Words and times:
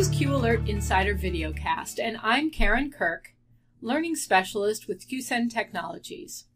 This 0.00 0.08
is 0.08 0.16
Q 0.16 0.34
Alert 0.34 0.66
Insider 0.66 1.14
Videocast, 1.14 1.98
and 2.02 2.16
I'm 2.22 2.48
Karen 2.48 2.90
Kirk, 2.90 3.34
Learning 3.82 4.16
Specialist 4.16 4.88
with 4.88 5.06
QScend 5.06 5.52
Technologies. 5.52 6.46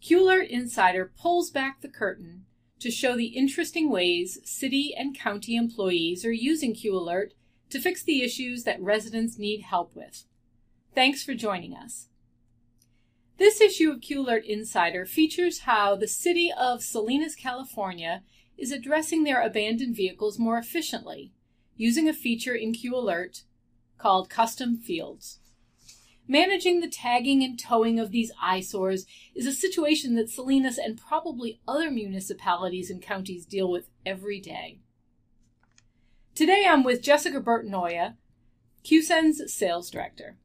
Q 0.00 0.22
Alert 0.22 0.46
Insider 0.46 1.10
pulls 1.20 1.50
back 1.50 1.80
the 1.80 1.88
curtain 1.88 2.44
to 2.78 2.92
show 2.92 3.16
the 3.16 3.36
interesting 3.36 3.90
ways 3.90 4.38
city 4.44 4.94
and 4.96 5.18
county 5.18 5.56
employees 5.56 6.24
are 6.24 6.30
using 6.30 6.76
Q 6.76 6.96
Alert 6.96 7.34
to 7.70 7.80
fix 7.80 8.04
the 8.04 8.22
issues 8.22 8.62
that 8.62 8.80
residents 8.80 9.36
need 9.36 9.62
help 9.62 9.96
with. 9.96 10.22
Thanks 10.94 11.24
for 11.24 11.34
joining 11.34 11.74
us. 11.74 12.06
This 13.38 13.60
issue 13.60 13.90
of 13.90 14.00
Q 14.00 14.20
Alert 14.20 14.44
Insider 14.44 15.06
features 15.06 15.62
how 15.62 15.96
the 15.96 16.06
city 16.06 16.52
of 16.56 16.84
Salinas, 16.84 17.34
California 17.34 18.22
is 18.56 18.70
addressing 18.70 19.24
their 19.24 19.42
abandoned 19.42 19.96
vehicles 19.96 20.38
more 20.38 20.56
efficiently 20.56 21.32
using 21.78 22.08
a 22.08 22.12
feature 22.12 22.54
in 22.54 22.74
Q 22.74 22.94
Alert 22.94 23.44
called 23.96 24.28
Custom 24.28 24.76
Fields. 24.76 25.38
Managing 26.30 26.80
the 26.80 26.90
tagging 26.90 27.42
and 27.42 27.58
towing 27.58 27.98
of 27.98 28.10
these 28.10 28.30
eyesores 28.42 29.06
is 29.34 29.46
a 29.46 29.52
situation 29.52 30.14
that 30.16 30.28
Salinas 30.28 30.76
and 30.76 31.00
probably 31.00 31.60
other 31.66 31.90
municipalities 31.90 32.90
and 32.90 33.00
counties 33.00 33.46
deal 33.46 33.70
with 33.70 33.88
every 34.04 34.38
day. 34.38 34.80
Today 36.34 36.66
I'm 36.68 36.84
with 36.84 37.00
Jessica 37.00 37.40
Bertanoia, 37.40 38.16
QScend's 38.84 39.52
sales 39.52 39.90
director. 39.90 40.36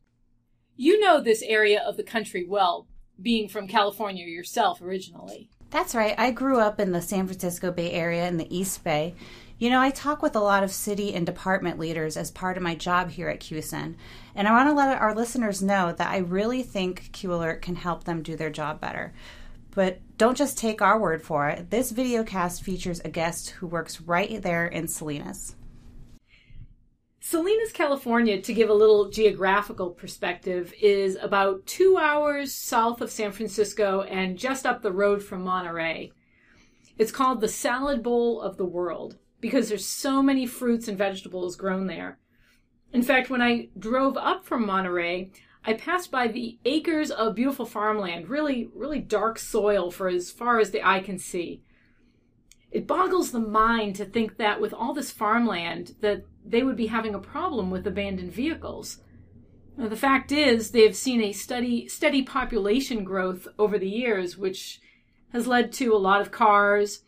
You 0.78 1.00
know 1.00 1.20
this 1.20 1.42
area 1.42 1.82
of 1.82 1.98
the 1.98 2.04
country 2.04 2.46
well, 2.48 2.88
being 3.22 3.50
from 3.50 3.68
California 3.68 4.26
yourself 4.26 4.82
originally. 4.82 5.50
That's 5.70 5.94
right. 5.94 6.16
I 6.18 6.32
grew 6.32 6.60
up 6.60 6.80
in 6.80 6.92
the 6.92 7.02
San 7.02 7.28
Francisco 7.28 7.72
Bay 7.72 7.92
Area 7.92 8.28
in 8.28 8.38
the 8.38 8.56
East 8.56 8.84
Bay. 8.84 9.16
You 9.64 9.70
know, 9.70 9.80
I 9.80 9.92
talk 9.92 10.22
with 10.22 10.36
a 10.36 10.42
lot 10.42 10.66
of 10.66 10.74
city 10.74 11.14
and 11.14 11.26
department 11.26 11.80
leaders 11.80 12.18
as 12.18 12.32
part 12.32 12.58
of 12.58 12.64
my 12.64 12.76
job 12.76 13.12
here 13.12 13.30
at 13.30 13.40
QScend, 13.40 13.96
and 14.36 14.46
I 14.46 14.52
want 14.52 14.68
to 14.68 14.74
let 14.74 15.00
our 15.00 15.16
listeners 15.16 15.62
know 15.62 15.94
that 15.94 16.12
I 16.12 16.18
really 16.18 16.64
think 16.64 17.14
Q 17.14 17.34
Alert 17.34 17.62
can 17.62 17.78
help 17.78 18.04
them 18.04 18.22
do 18.22 18.36
their 18.36 18.50
job 18.50 18.82
better. 18.82 19.14
But 19.72 20.02
don't 20.18 20.36
just 20.36 20.58
take 20.58 20.82
our 20.82 21.00
word 21.00 21.22
for 21.22 21.48
it. 21.48 21.70
This 21.70 21.92
video 21.92 22.26
cast 22.26 22.62
features 22.62 23.00
a 23.06 23.10
guest 23.10 23.52
who 23.52 23.68
works 23.68 24.02
right 24.02 24.42
there 24.42 24.68
in 24.68 24.90
Salinas. 24.90 25.56
Salinas, 27.22 27.72
California, 27.72 28.42
to 28.42 28.54
give 28.54 28.70
a 28.70 28.74
little 28.74 29.12
geographical 29.12 29.92
perspective, 29.92 30.74
is 30.82 31.18
about 31.22 31.66
two 31.66 31.98
hours 31.98 32.54
south 32.54 33.00
of 33.00 33.10
San 33.10 33.32
Francisco 33.32 34.02
and 34.02 34.38
just 34.38 34.66
up 34.66 34.82
the 34.82 34.92
road 34.92 35.24
from 35.24 35.42
Monterey. 35.42 36.12
It's 36.98 37.14
called 37.14 37.40
the 37.40 37.48
salad 37.48 38.04
bowl 38.04 38.42
of 38.42 38.58
the 38.58 38.66
world 38.66 39.20
because 39.44 39.68
there's 39.68 39.86
so 39.86 40.24
many 40.24 40.46
fruits 40.46 40.88
and 40.88 40.98
vegetables 40.98 41.58
grown 41.58 41.86
there. 41.86 42.18
In 42.94 43.04
fact, 43.04 43.30
when 43.30 43.42
I 43.42 43.68
drove 43.78 44.16
up 44.16 44.46
from 44.46 44.66
Monterey, 44.66 45.32
I 45.66 45.74
passed 45.74 46.10
by 46.10 46.30
the 46.30 46.60
acres 46.64 47.12
of 47.12 47.36
beautiful 47.36 47.66
farmland, 47.66 48.30
really, 48.30 48.70
really 48.74 49.00
dark 49.00 49.38
soil 49.38 49.92
for 49.92 50.08
as 50.08 50.32
far 50.32 50.60
as 50.60 50.72
the 50.72 50.82
eye 50.82 51.02
can 51.02 51.20
see. 51.20 51.62
It 52.72 52.88
boggles 52.88 53.32
the 53.34 53.42
mind 53.42 53.98
to 53.98 54.06
think 54.06 54.38
that 54.38 54.62
with 54.62 54.74
all 54.74 54.94
this 54.94 55.12
farmland, 55.12 55.96
that 56.00 56.24
they 56.46 56.64
would 56.64 56.78
be 56.78 56.88
having 56.88 57.14
a 57.14 57.20
problem 57.20 57.70
with 57.70 57.86
abandoned 57.86 58.32
vehicles. 58.32 59.02
Now, 59.76 59.90
the 59.90 59.98
fact 59.98 60.32
is, 60.32 60.72
they 60.72 60.84
have 60.84 60.96
seen 60.96 61.22
a 61.22 61.34
steady, 61.34 61.90
steady 61.90 62.24
population 62.24 63.04
growth 63.04 63.50
over 63.60 63.78
the 63.78 63.90
years, 63.90 64.38
which 64.38 64.80
has 65.34 65.48
led 65.48 65.74
to 65.74 65.94
a 65.94 65.98
lot 65.98 66.22
of 66.22 66.32
cars, 66.32 67.02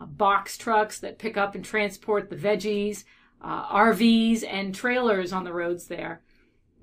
uh, 0.00 0.06
box 0.06 0.56
trucks 0.56 0.98
that 1.00 1.18
pick 1.18 1.36
up 1.36 1.54
and 1.54 1.64
transport 1.64 2.30
the 2.30 2.36
veggies, 2.36 3.04
uh, 3.42 3.66
RVs, 3.66 4.44
and 4.48 4.74
trailers 4.74 5.32
on 5.32 5.44
the 5.44 5.52
roads 5.52 5.86
there. 5.88 6.22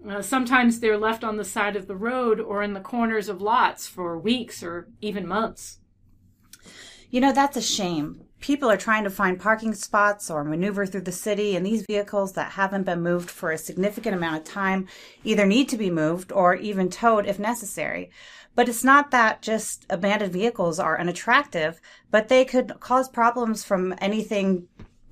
Uh, 0.08 0.22
sometimes 0.22 0.80
they're 0.80 0.98
left 0.98 1.24
on 1.24 1.38
the 1.38 1.46
side 1.46 1.76
of 1.76 1.88
the 1.88 1.96
road 1.96 2.40
or 2.40 2.64
in 2.64 2.74
the 2.74 2.80
corners 2.80 3.28
of 3.28 3.42
lots 3.42 3.88
for 3.88 4.18
weeks 4.18 4.64
or 4.64 4.88
even 5.02 5.28
months. 5.28 5.80
You 7.10 7.22
know, 7.22 7.34
that's 7.34 7.58
a 7.58 7.62
shame. 7.62 8.22
People 8.40 8.70
are 8.70 8.78
trying 8.78 9.04
to 9.04 9.10
find 9.10 9.40
parking 9.40 9.74
spots 9.74 10.30
or 10.30 10.46
maneuver 10.46 10.86
through 10.86 11.02
the 11.02 11.12
city, 11.12 11.56
and 11.56 11.66
these 11.66 11.86
vehicles 11.86 12.34
that 12.34 12.52
haven't 12.52 12.84
been 12.84 13.02
moved 13.02 13.30
for 13.30 13.52
a 13.52 13.58
significant 13.58 14.16
amount 14.16 14.38
of 14.38 14.44
time 14.46 14.88
either 15.26 15.46
need 15.46 15.68
to 15.70 15.78
be 15.78 15.90
moved 15.90 16.32
or 16.32 16.56
even 16.56 16.90
towed 16.90 17.26
if 17.26 17.38
necessary. 17.38 18.12
But 18.60 18.68
it's 18.68 18.84
not 18.84 19.12
that 19.12 19.42
just 19.42 19.86
abandoned 19.90 20.34
vehicles 20.34 20.80
are 20.80 21.00
unattractive, 21.00 21.80
but 22.12 22.28
they 22.28 22.44
could 22.44 22.74
cause 22.82 23.08
problems 23.08 23.64
from 23.64 23.96
anything 24.00 24.68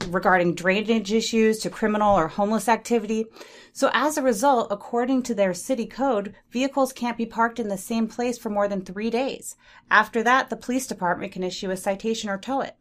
regarding 0.09 0.53
drainage 0.53 1.13
issues 1.13 1.59
to 1.59 1.69
criminal 1.69 2.13
or 2.13 2.27
homeless 2.27 2.67
activity. 2.67 3.25
So 3.71 3.89
as 3.93 4.17
a 4.17 4.21
result, 4.21 4.67
according 4.69 5.23
to 5.23 5.33
their 5.33 5.53
city 5.53 5.85
code, 5.85 6.35
vehicles 6.51 6.91
can't 6.91 7.15
be 7.15 7.25
parked 7.25 7.57
in 7.57 7.69
the 7.69 7.77
same 7.77 8.09
place 8.09 8.37
for 8.37 8.49
more 8.49 8.67
than 8.67 8.83
three 8.83 9.09
days. 9.09 9.55
After 9.89 10.21
that, 10.23 10.49
the 10.49 10.57
police 10.57 10.85
department 10.85 11.31
can 11.31 11.41
issue 11.41 11.71
a 11.71 11.77
citation 11.77 12.29
or 12.29 12.37
tow 12.37 12.59
it. 12.59 12.75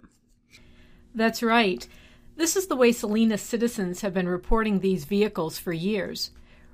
That's 1.15 1.45
right. 1.45 1.87
This 2.35 2.57
is 2.57 2.67
the 2.67 2.75
way 2.75 2.91
Salinas 2.91 3.41
citizens 3.41 4.01
have 4.01 4.15
been 4.15 4.29
reporting 4.29 4.81
these 4.81 5.05
vehicles 5.05 5.61
for 5.61 5.73
years. 5.73 6.33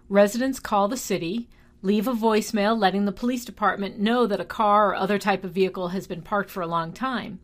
Residents 0.08 0.60
call 0.60 0.88
the 0.88 0.96
city, 0.96 1.50
Leave 1.84 2.06
a 2.06 2.12
voicemail 2.12 2.78
letting 2.78 3.06
the 3.06 3.12
police 3.12 3.44
department 3.44 3.98
know 3.98 4.24
that 4.24 4.40
a 4.40 4.44
car 4.44 4.90
or 4.90 4.94
other 4.94 5.18
type 5.18 5.42
of 5.42 5.50
vehicle 5.50 5.88
has 5.88 6.06
been 6.06 6.22
parked 6.22 6.48
for 6.48 6.62
a 6.62 6.66
long 6.66 6.92
time. 6.92 7.40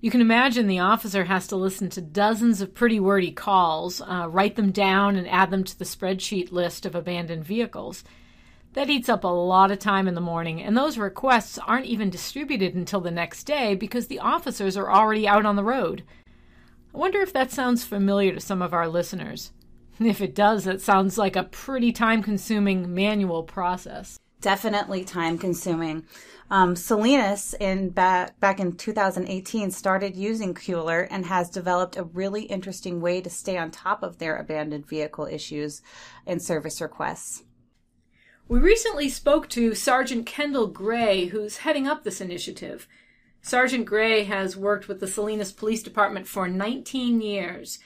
You 0.00 0.10
can 0.10 0.20
imagine 0.20 0.68
the 0.68 0.78
officer 0.78 1.24
has 1.24 1.48
to 1.48 1.56
listen 1.56 1.88
to 1.90 2.00
dozens 2.00 2.60
of 2.60 2.74
pretty 2.74 3.00
wordy 3.00 3.32
calls, 3.32 4.00
uh, 4.00 4.28
write 4.28 4.54
them 4.54 4.70
down, 4.70 5.16
and 5.16 5.28
add 5.28 5.50
them 5.50 5.64
to 5.64 5.76
the 5.76 5.84
spreadsheet 5.84 6.52
list 6.52 6.86
of 6.86 6.94
abandoned 6.94 7.44
vehicles. 7.44 8.04
That 8.74 8.88
eats 8.88 9.08
up 9.08 9.24
a 9.24 9.28
lot 9.28 9.72
of 9.72 9.80
time 9.80 10.06
in 10.06 10.14
the 10.14 10.20
morning, 10.20 10.62
and 10.62 10.76
those 10.76 10.96
requests 10.96 11.58
aren't 11.58 11.86
even 11.86 12.08
distributed 12.08 12.74
until 12.74 13.00
the 13.00 13.10
next 13.10 13.44
day 13.44 13.74
because 13.74 14.06
the 14.06 14.20
officers 14.20 14.76
are 14.76 14.90
already 14.90 15.26
out 15.26 15.44
on 15.44 15.56
the 15.56 15.64
road. 15.64 16.04
I 16.94 16.98
wonder 16.98 17.20
if 17.20 17.32
that 17.32 17.50
sounds 17.50 17.84
familiar 17.84 18.32
to 18.32 18.40
some 18.40 18.62
of 18.62 18.72
our 18.72 18.88
listeners. 18.88 19.52
If 20.00 20.20
it 20.20 20.34
does, 20.34 20.64
that 20.64 20.80
sounds 20.80 21.18
like 21.18 21.36
a 21.36 21.44
pretty 21.44 21.92
time 21.92 22.22
consuming 22.22 22.94
manual 22.94 23.42
process. 23.42 24.18
Definitely 24.40 25.04
time 25.04 25.38
consuming. 25.38 26.04
Um, 26.50 26.74
Salinas 26.76 27.54
in 27.60 27.90
back, 27.90 28.38
back 28.40 28.60
in 28.60 28.72
2018 28.72 29.70
started 29.70 30.16
using 30.16 30.56
Alert 30.68 31.08
and 31.10 31.26
has 31.26 31.48
developed 31.48 31.96
a 31.96 32.04
really 32.04 32.42
interesting 32.42 33.00
way 33.00 33.20
to 33.20 33.30
stay 33.30 33.56
on 33.56 33.70
top 33.70 34.02
of 34.02 34.18
their 34.18 34.36
abandoned 34.36 34.86
vehicle 34.86 35.26
issues 35.26 35.80
and 36.26 36.42
service 36.42 36.80
requests. 36.80 37.44
We 38.48 38.58
recently 38.58 39.08
spoke 39.08 39.48
to 39.50 39.74
Sergeant 39.74 40.26
Kendall 40.26 40.66
Gray, 40.66 41.26
who's 41.26 41.58
heading 41.58 41.86
up 41.86 42.02
this 42.04 42.20
initiative. 42.20 42.86
Sergeant 43.40 43.86
Gray 43.86 44.24
has 44.24 44.56
worked 44.56 44.88
with 44.88 45.00
the 45.00 45.06
Salinas 45.06 45.52
Police 45.52 45.82
Department 45.82 46.26
for 46.26 46.48
19 46.48 47.20
years 47.20 47.78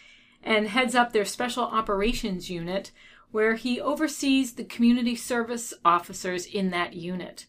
and 0.46 0.68
heads 0.68 0.94
up 0.94 1.12
their 1.12 1.24
Special 1.24 1.64
Operations 1.64 2.48
Unit, 2.48 2.92
where 3.32 3.56
he 3.56 3.80
oversees 3.80 4.54
the 4.54 4.65
community 4.65 5.16
service 5.16 5.74
officers 5.84 6.47
in 6.47 6.71
that 6.71 6.94
unit. 6.94 7.47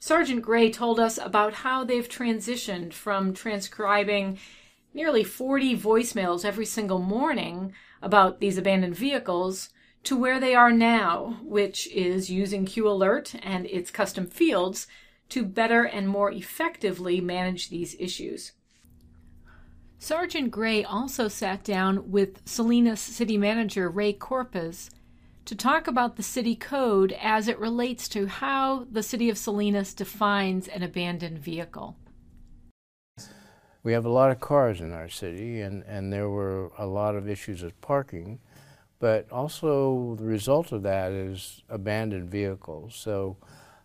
Sergeant 0.00 0.42
Gray 0.42 0.70
told 0.70 0.98
us 0.98 1.18
about 1.18 1.54
how 1.54 1.84
they've 1.84 2.08
transitioned 2.08 2.92
from 2.92 3.32
transcribing 3.32 4.38
nearly 4.92 5.22
40 5.22 5.78
voicemails 5.78 6.44
every 6.44 6.66
single 6.66 6.98
morning 6.98 7.72
about 8.02 8.40
these 8.40 8.58
abandoned 8.58 8.96
vehicles 8.96 9.70
to 10.02 10.16
where 10.16 10.40
they 10.40 10.54
are 10.54 10.72
now, 10.72 11.38
which 11.42 11.86
is 11.92 12.28
using 12.28 12.66
Q 12.66 12.88
Alert 12.88 13.36
and 13.42 13.66
its 13.66 13.92
custom 13.92 14.26
fields 14.26 14.88
to 15.28 15.44
better 15.44 15.84
and 15.84 16.08
more 16.08 16.32
effectively 16.32 17.20
manage 17.20 17.68
these 17.68 17.96
issues. 18.00 18.52
Sergeant 19.98 20.50
Gray 20.50 20.84
also 20.84 21.26
sat 21.26 21.64
down 21.64 22.10
with 22.10 22.46
Salinas 22.46 23.00
City 23.00 23.38
Manager 23.38 23.88
Ray 23.88 24.12
Corpus 24.12 24.90
to 25.46 25.54
talk 25.54 25.86
about 25.86 26.16
the 26.16 26.22
city 26.22 26.54
code 26.54 27.16
as 27.20 27.48
it 27.48 27.58
relates 27.58 28.08
to 28.10 28.26
how 28.26 28.86
the 28.90 29.02
city 29.02 29.30
of 29.30 29.38
Salinas 29.38 29.94
defines 29.94 30.68
an 30.68 30.82
abandoned 30.82 31.38
vehicle. 31.38 31.96
We 33.82 33.92
have 33.92 34.04
a 34.04 34.10
lot 34.10 34.30
of 34.30 34.40
cars 34.40 34.80
in 34.80 34.92
our 34.92 35.08
city, 35.08 35.60
and, 35.60 35.82
and 35.84 36.12
there 36.12 36.28
were 36.28 36.72
a 36.76 36.86
lot 36.86 37.14
of 37.14 37.28
issues 37.28 37.62
with 37.62 37.80
parking, 37.80 38.40
but 38.98 39.30
also 39.30 40.16
the 40.18 40.24
result 40.24 40.72
of 40.72 40.82
that 40.82 41.12
is 41.12 41.62
abandoned 41.68 42.30
vehicles. 42.30 42.96
So, 42.96 43.36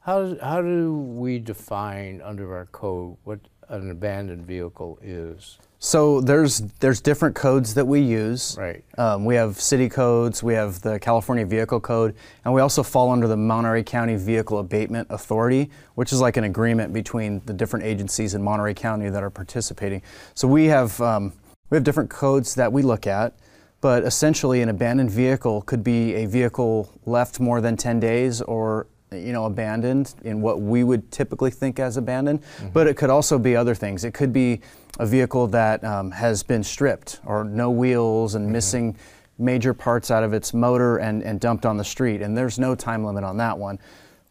how, 0.02 0.36
how 0.42 0.64
do 0.64 0.94
we 0.94 1.38
define 1.38 2.22
under 2.22 2.56
our 2.56 2.66
code 2.66 3.18
what 3.24 3.40
an 3.69 3.92
abandoned 3.92 4.46
vehicle 4.46 4.98
is? 5.02 5.60
So 5.83 6.22
there's 6.22 6.60
there's 6.80 7.01
different 7.01 7.36
codes 7.36 7.74
that 7.74 7.86
we 7.86 8.01
use. 8.01 8.56
Right. 8.56 8.83
Um, 9.00 9.25
we 9.25 9.33
have 9.33 9.60
city 9.60 9.89
codes, 9.89 10.44
we 10.44 10.54
have 10.54 10.80
the 10.81 11.00
California 11.00 11.44
Vehicle 11.44 11.80
Code, 11.80 12.16
and 12.45 12.54
we 12.54 12.62
also 12.62 12.83
fall 12.83 13.10
under 13.10 13.28
the 13.28 13.36
Monterey 13.36 13.81
County 13.81 14.16
Vehicle 14.16 14.60
Abatement 14.60 15.07
Authority, 15.10 15.72
which 15.95 16.13
is 16.13 16.22
like 16.22 16.38
an 16.38 16.44
agreement 16.44 16.94
between 16.94 17.42
the 17.48 17.54
different 17.54 17.83
agencies 17.83 18.36
in 18.36 18.44
Monterey 18.44 18.75
County 18.75 19.10
that 19.10 19.24
are 19.24 19.31
participating. 19.31 20.04
So 20.36 20.48
we 20.48 20.66
have 20.66 21.01
um, 21.01 21.33
we 21.72 21.78
have 21.78 21.83
different 21.83 22.12
codes 22.12 22.54
that 22.54 22.72
we 22.72 22.83
look 22.83 23.07
at. 23.07 23.33
but 23.81 24.04
essentially 24.04 24.62
an 24.62 24.69
abandoned 24.69 25.10
vehicle 25.10 25.63
could 25.63 25.83
be 25.83 26.13
a 26.13 26.28
vehicle 26.28 26.94
left 27.06 27.39
more 27.39 27.60
than 27.60 27.75
10 27.75 28.00
days 28.00 28.39
or 28.44 28.86
you 29.12 29.34
know 29.34 29.46
abandoned 29.46 30.13
in 30.24 30.42
what 30.42 30.62
we 30.62 30.84
would 30.86 31.12
typically 31.12 31.52
think 31.52 31.80
as 31.80 31.98
abandoned 31.98 32.42
but 32.74 32.88
it 32.88 32.96
could 32.96 33.10
also 33.10 33.38
be 33.38 33.56
other 33.56 33.75
things. 33.75 34.06
It 34.06 34.13
could 34.13 34.31
be 34.31 34.62
a 35.00 35.06
vehicle 35.06 35.48
that 35.48 35.84
um, 35.84 36.12
has 36.12 36.44
been 36.44 36.63
stripped 36.63 37.19
or 37.25 37.44
no 37.44 37.69
wheels 37.69 38.36
and 38.36 38.50
missing 38.50 38.98
major 39.38 39.74
parts 39.74 40.12
out 40.12 40.24
of 40.24 40.34
its 40.34 40.54
motor 40.54 40.98
and, 40.98 41.24
and 41.24 41.40
dumped 41.40 41.66
on 41.66 41.75
the 41.75 41.84
street 41.84 42.22
and 42.22 42.38
there's 42.38 42.58
no 42.58 42.74
time 42.74 43.04
limit 43.04 43.24
on 43.24 43.38
that 43.38 43.58
one. 43.58 43.80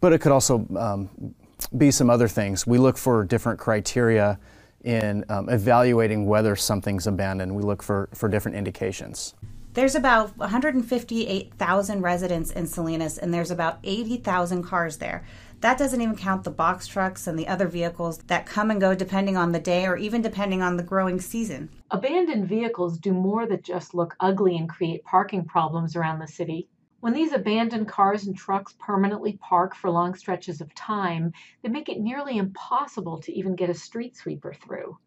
But 0.00 0.14
it 0.14 0.20
could 0.20 0.32
also 0.32 0.66
um, 0.76 1.34
be 1.76 1.90
some 1.90 2.08
other 2.08 2.28
things. 2.28 2.66
We 2.66 2.78
look 2.78 2.96
for 2.96 3.24
different 3.24 3.58
criteria 3.58 4.38
in 4.84 5.26
um, 5.28 5.50
evaluating 5.50 6.24
whether 6.24 6.56
something's 6.56 7.06
abandoned. 7.06 7.54
We 7.54 7.62
look 7.62 7.82
for, 7.82 8.08
for 8.14 8.30
different 8.30 8.56
indications 8.56 9.34
There's 9.72 9.94
about 9.94 10.36
158,000 10.36 12.02
residents 12.02 12.50
in 12.50 12.66
Salinas, 12.66 13.18
and 13.18 13.32
there's 13.32 13.52
about 13.52 13.78
80,000 13.84 14.64
cars 14.64 14.96
there. 14.96 15.24
That 15.60 15.78
doesn't 15.78 16.00
even 16.00 16.16
count 16.16 16.42
the 16.42 16.50
box 16.50 16.88
trucks 16.88 17.28
and 17.28 17.38
the 17.38 17.46
other 17.46 17.68
vehicles 17.68 18.18
that 18.26 18.46
come 18.46 18.72
and 18.72 18.80
go 18.80 18.96
depending 18.96 19.36
on 19.36 19.52
the 19.52 19.60
day 19.60 19.86
or 19.86 19.96
even 19.96 20.22
depending 20.22 20.60
on 20.60 20.76
the 20.76 20.82
growing 20.82 21.20
season. 21.20 21.70
Abandoned 21.92 22.48
vehicles 22.48 22.98
do 22.98 23.12
more 23.12 23.46
than 23.46 23.62
just 23.62 23.94
look 23.94 24.16
ugly 24.18 24.56
and 24.56 24.68
create 24.68 25.04
parking 25.04 25.44
problems 25.44 25.94
around 25.94 26.18
the 26.18 26.26
city. 26.26 26.68
When 26.98 27.12
these 27.12 27.32
abandoned 27.32 27.86
cars 27.86 28.26
and 28.26 28.36
trucks 28.36 28.74
permanently 28.76 29.38
park 29.40 29.76
for 29.76 29.88
long 29.88 30.16
stretches 30.16 30.60
of 30.60 30.74
time, 30.74 31.32
they 31.62 31.68
make 31.68 31.88
it 31.88 32.00
nearly 32.00 32.38
impossible 32.38 33.20
to 33.20 33.32
even 33.32 33.54
get 33.54 33.70
a 33.70 33.74
street 33.74 34.16
sweeper 34.16 34.52
through. 34.52 34.98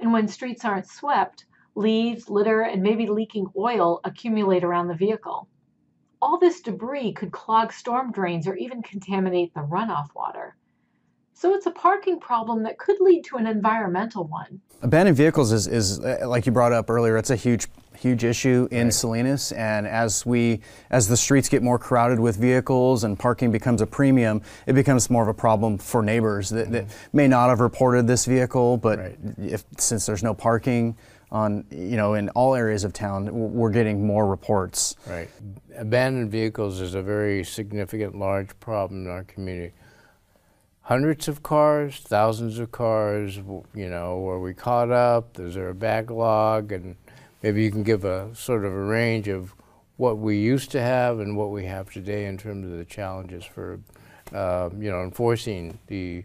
And 0.00 0.12
when 0.12 0.26
streets 0.26 0.64
aren't 0.64 0.88
swept, 0.88 1.44
leaves, 1.78 2.28
litter, 2.28 2.62
and 2.62 2.82
maybe 2.82 3.06
leaking 3.06 3.46
oil 3.56 4.00
accumulate 4.04 4.64
around 4.64 4.88
the 4.88 4.94
vehicle. 4.94 5.48
All 6.20 6.38
this 6.38 6.60
debris 6.60 7.12
could 7.12 7.30
clog 7.30 7.72
storm 7.72 8.10
drains 8.10 8.48
or 8.48 8.56
even 8.56 8.82
contaminate 8.82 9.54
the 9.54 9.60
runoff 9.60 10.08
water. 10.14 10.56
So 11.34 11.54
it's 11.54 11.66
a 11.66 11.70
parking 11.70 12.18
problem 12.18 12.64
that 12.64 12.78
could 12.78 12.96
lead 13.00 13.22
to 13.26 13.36
an 13.36 13.46
environmental 13.46 14.24
one. 14.24 14.60
Abandoned 14.82 15.16
vehicles 15.16 15.52
is, 15.52 15.68
is 15.68 16.00
uh, 16.00 16.24
like 16.26 16.46
you 16.46 16.52
brought 16.52 16.72
up 16.72 16.90
earlier. 16.90 17.16
It's 17.16 17.30
a 17.30 17.36
huge, 17.36 17.68
huge 17.96 18.24
issue 18.24 18.66
in 18.72 18.90
Salinas, 18.90 19.52
and 19.52 19.86
as 19.86 20.26
we, 20.26 20.60
as 20.90 21.06
the 21.06 21.16
streets 21.16 21.48
get 21.48 21.62
more 21.62 21.78
crowded 21.78 22.18
with 22.18 22.36
vehicles 22.36 23.04
and 23.04 23.16
parking 23.16 23.52
becomes 23.52 23.80
a 23.80 23.86
premium, 23.86 24.42
it 24.66 24.72
becomes 24.72 25.10
more 25.10 25.22
of 25.22 25.28
a 25.28 25.34
problem 25.34 25.78
for 25.78 26.02
neighbors 26.02 26.48
that, 26.50 26.72
that 26.72 26.86
may 27.12 27.28
not 27.28 27.50
have 27.50 27.60
reported 27.60 28.08
this 28.08 28.24
vehicle, 28.24 28.76
but 28.76 28.98
Right. 28.98 29.18
if 29.38 29.64
since 29.78 30.06
there's 30.06 30.24
no 30.24 30.34
parking 30.34 30.96
on, 31.30 31.66
you 31.70 31.96
know, 31.96 32.14
in 32.14 32.28
all 32.30 32.54
areas 32.54 32.84
of 32.84 32.92
town, 32.92 33.28
we're 33.32 33.70
getting 33.70 34.06
more 34.06 34.26
reports. 34.26 34.96
Right. 35.06 35.28
Abandoned 35.76 36.30
vehicles 36.30 36.80
is 36.80 36.94
a 36.94 37.02
very 37.02 37.44
significant, 37.44 38.18
large 38.18 38.58
problem 38.60 39.06
in 39.06 39.10
our 39.10 39.24
community. 39.24 39.74
Hundreds 40.82 41.28
of 41.28 41.42
cars, 41.42 42.00
thousands 42.00 42.58
of 42.58 42.72
cars, 42.72 43.36
you 43.36 43.90
know, 43.90 44.26
are 44.26 44.40
we 44.40 44.54
caught 44.54 44.90
up? 44.90 45.38
Is 45.38 45.54
there 45.54 45.68
a 45.68 45.74
backlog? 45.74 46.72
And 46.72 46.96
maybe 47.42 47.62
you 47.62 47.70
can 47.70 47.82
give 47.82 48.04
a 48.04 48.34
sort 48.34 48.64
of 48.64 48.72
a 48.72 48.84
range 48.84 49.28
of 49.28 49.54
what 49.98 50.16
we 50.16 50.38
used 50.38 50.70
to 50.70 50.80
have 50.80 51.18
and 51.18 51.36
what 51.36 51.50
we 51.50 51.66
have 51.66 51.90
today 51.90 52.24
in 52.24 52.38
terms 52.38 52.64
of 52.64 52.78
the 52.78 52.84
challenges 52.86 53.44
for, 53.44 53.80
uh, 54.32 54.70
you 54.78 54.90
know, 54.90 55.02
enforcing 55.02 55.78
the 55.88 56.24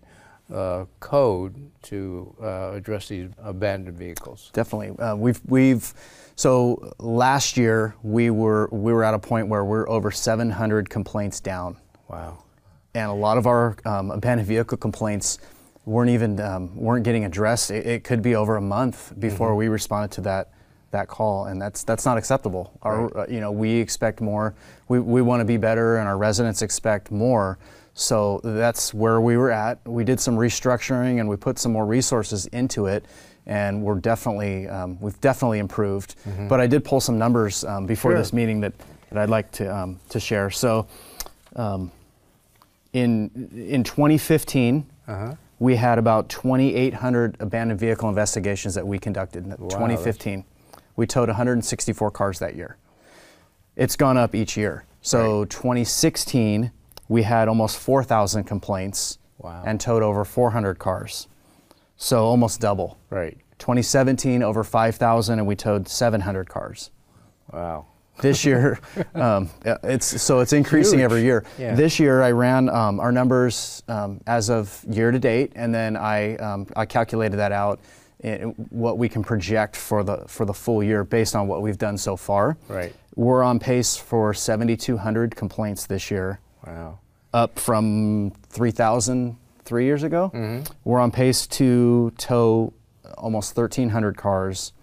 uh, 0.52 0.86
code 1.00 1.56
to 1.84 2.36
uh, 2.42 2.72
address 2.74 3.08
these 3.10 3.30
abandoned 3.42 3.98
vehicles. 3.98 4.50
Definitely. 4.54 4.98
Uh, 5.04 5.16
we've 5.16 5.42
we've 5.48 5.94
so 6.36 6.94
last 7.00 7.58
year 7.58 7.96
we 8.04 8.30
were 8.30 8.68
we 8.72 8.92
were 8.94 9.04
at 9.04 9.14
a 9.14 9.20
point 9.20 9.48
where 9.48 9.64
we're 9.64 9.88
over 9.90 10.12
700 10.12 10.90
complaints 10.90 11.40
down, 11.40 11.78
Wow. 12.08 12.44
and 12.94 13.10
a 13.10 13.14
lot 13.14 13.38
of 13.38 13.48
our 13.48 13.76
um, 13.86 14.12
abandoned 14.12 14.48
vehicle 14.48 14.78
complaints 14.78 15.40
weren't 15.86 16.10
even 16.10 16.40
um, 16.40 16.76
weren't 16.76 17.04
getting 17.04 17.26
addressed. 17.26 17.72
It, 17.72 17.86
it 17.86 18.04
could 18.04 18.22
be 18.22 18.36
over 18.36 18.56
a 18.58 18.62
month 18.62 19.14
before 19.20 19.56
we 19.56 19.68
responded 19.68 20.12
to 20.16 20.22
that 20.22 20.50
that 20.92 21.08
call, 21.08 21.46
and 21.46 21.62
that's 21.62 21.84
that's 21.84 22.06
not 22.06 22.18
acceptable. 22.18 22.78
Our 22.84 23.18
uh, 23.18 23.26
you 23.30 23.40
know 23.40 23.52
we 23.52 23.76
expect 23.76 24.22
more. 24.22 24.54
We 24.88 25.00
we 25.00 25.22
want 25.22 25.42
to 25.42 25.46
be 25.46 25.58
better, 25.58 25.98
and 25.98 26.08
our 26.08 26.18
residents 26.18 26.62
expect 26.62 27.12
more. 27.12 27.58
So 27.94 28.42
that's 28.44 28.94
where 28.94 29.22
we 29.22 29.38
were 29.38 29.52
at. 29.52 29.80
We 29.86 30.04
did 30.04 30.20
some 30.20 30.36
restructuring, 30.36 31.20
and 31.20 31.30
we 31.30 31.36
put 31.36 31.60
some 31.60 31.72
more 31.72 31.86
resources 31.86 32.48
into 32.48 32.88
it, 32.88 33.06
and 33.46 33.84
we're 33.84 34.00
definitely 34.00 34.68
um, 34.68 35.00
we've 35.00 35.20
definitely 35.22 35.60
improved. 35.60 36.16
But 36.50 36.60
I 36.60 36.68
did 36.68 36.84
pull 36.84 37.00
some 37.02 37.18
numbers 37.20 37.64
um, 37.64 37.86
before 37.86 38.12
Sure. 38.12 38.18
this 38.18 38.34
meeting 38.34 38.62
that, 38.62 38.74
that 39.12 39.20
I'd 39.22 39.30
like 39.30 39.52
to 39.54 39.76
um, 39.76 40.00
to 40.10 40.20
share. 40.20 40.50
So. 40.50 40.88
Um, 41.56 41.92
in 42.94 43.50
in 43.56 43.84
2015, 43.84 44.86
Uh-huh. 45.08 45.36
we 45.60 45.76
had 45.76 45.98
about 45.98 46.30
2,800 46.30 47.38
abandoned 47.40 47.80
vehicle 47.80 48.08
investigations 48.10 48.76
that 48.76 48.86
we 48.86 49.00
conducted. 49.00 49.46
In 49.46 49.52
2015, 49.58 50.44
we 50.96 51.08
towed 51.08 51.28
164 51.28 52.12
cars 52.12 52.38
that 52.40 52.56
year. 52.56 52.78
It's 53.76 53.96
gone 53.96 54.16
up 54.18 54.36
each 54.36 54.56
year. 54.58 54.86
So 55.02 55.46
2016, 55.46 56.72
we 57.10 57.24
had 57.24 57.48
almost 57.48 57.78
4,000 57.78 58.44
complaints 58.46 59.18
Wow. 59.40 59.64
and 59.66 59.80
towed 59.80 60.04
over 60.04 60.24
400 60.24 60.80
cars. 60.80 61.28
So 61.98 62.24
almost 62.26 62.62
double. 62.62 62.98
Right. 63.10 63.38
2017, 63.60 64.42
over 64.44 64.64
5,000, 64.64 65.40
and 65.40 65.48
we 65.48 65.56
towed 65.56 65.88
700 65.88 66.50
cars 66.50 66.92
Wow. 67.52 67.86
this 68.22 68.46
year 68.46 68.80
um, 69.16 69.50
it's 69.84 70.22
so 70.22 70.40
it's 70.40 70.54
increasing 70.54 71.00
Huge. 71.00 71.04
every 71.06 71.22
year 71.24 71.44
Yeah. 71.58 71.74
this 71.76 72.00
year 72.00 72.22
i 72.22 72.32
ran 72.32 72.70
um, 72.70 73.00
our 73.00 73.12
numbers 73.12 73.82
um, 73.88 74.22
as 74.28 74.50
of 74.50 74.84
year 74.90 75.12
to 75.12 75.20
date 75.20 75.52
and 75.56 75.74
then 75.74 75.96
i 75.98 76.36
um, 76.38 76.68
i 76.76 76.86
calculated 76.86 77.38
that 77.38 77.52
out 77.52 77.80
in 78.22 78.50
what 78.70 78.98
we 78.98 79.10
can 79.10 79.24
project 79.24 79.76
for 79.76 80.04
the 80.04 80.24
for 80.28 80.46
the 80.46 80.54
full 80.54 80.84
year 80.84 81.04
based 81.04 81.36
on 81.36 81.48
what 81.48 81.62
we've 81.62 81.78
done 81.80 81.98
so 81.98 82.16
far 82.16 82.56
Right. 82.70 82.94
we're 83.16 83.44
on 83.44 83.60
pace 83.60 83.96
for 83.98 84.34
7200 84.34 85.36
complaints 85.36 85.86
this 85.88 86.10
year 86.12 86.40
Wow. 86.66 87.00
up 87.34 87.60
from 87.60 88.32
3000 88.50 89.38
three 89.66 89.86
years 89.86 90.04
ago 90.04 90.32
Mm-hmm. 90.34 90.72
we're 90.84 91.00
on 91.00 91.12
pace 91.12 91.48
to 91.48 92.12
tow 92.18 92.74
almost 93.18 93.56
1300 93.56 94.18
cars 94.18 94.74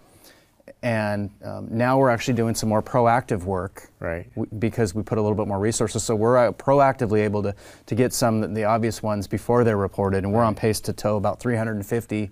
and 0.82 1.30
um, 1.44 1.68
now 1.70 1.99
we're 1.99 2.08
actually 2.10 2.34
doing 2.34 2.54
some 2.54 2.68
more 2.68 2.82
proactive 2.82 3.42
work 3.44 3.90
Right. 3.99 4.30
w- 4.34 4.49
because 4.58 4.94
we 4.94 5.02
put 5.02 5.18
a 5.18 5.20
little 5.20 5.37
bit 5.37 5.46
more 5.46 5.58
resources. 5.58 6.02
So 6.04 6.14
we're 6.14 6.38
uh, 6.38 6.52
proactively 6.52 7.20
able 7.20 7.42
to, 7.42 7.54
to 7.87 7.94
get 7.94 8.14
some 8.14 8.42
of 8.42 8.54
the 8.54 8.64
obvious 8.64 9.02
ones 9.02 9.26
before 9.26 9.62
they're 9.62 9.76
reported, 9.76 10.25
and 10.25 10.32
we're 10.32 10.42
on 10.44 10.54
pace 10.54 10.80
to 10.82 10.94
tow 10.94 11.16
about 11.18 11.38
350 11.38 12.30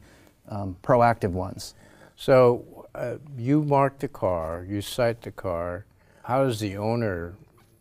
um, 0.48 0.76
proactive 0.82 1.32
ones. 1.32 1.74
So 2.16 2.86
uh, 2.94 3.16
you 3.36 3.64
mark 3.64 3.98
the 3.98 4.08
car, 4.08 4.64
you 4.66 4.80
cite 4.80 5.20
the 5.20 5.30
car. 5.32 5.84
How 6.22 6.44
does 6.44 6.58
the 6.60 6.78
owner, 6.78 7.34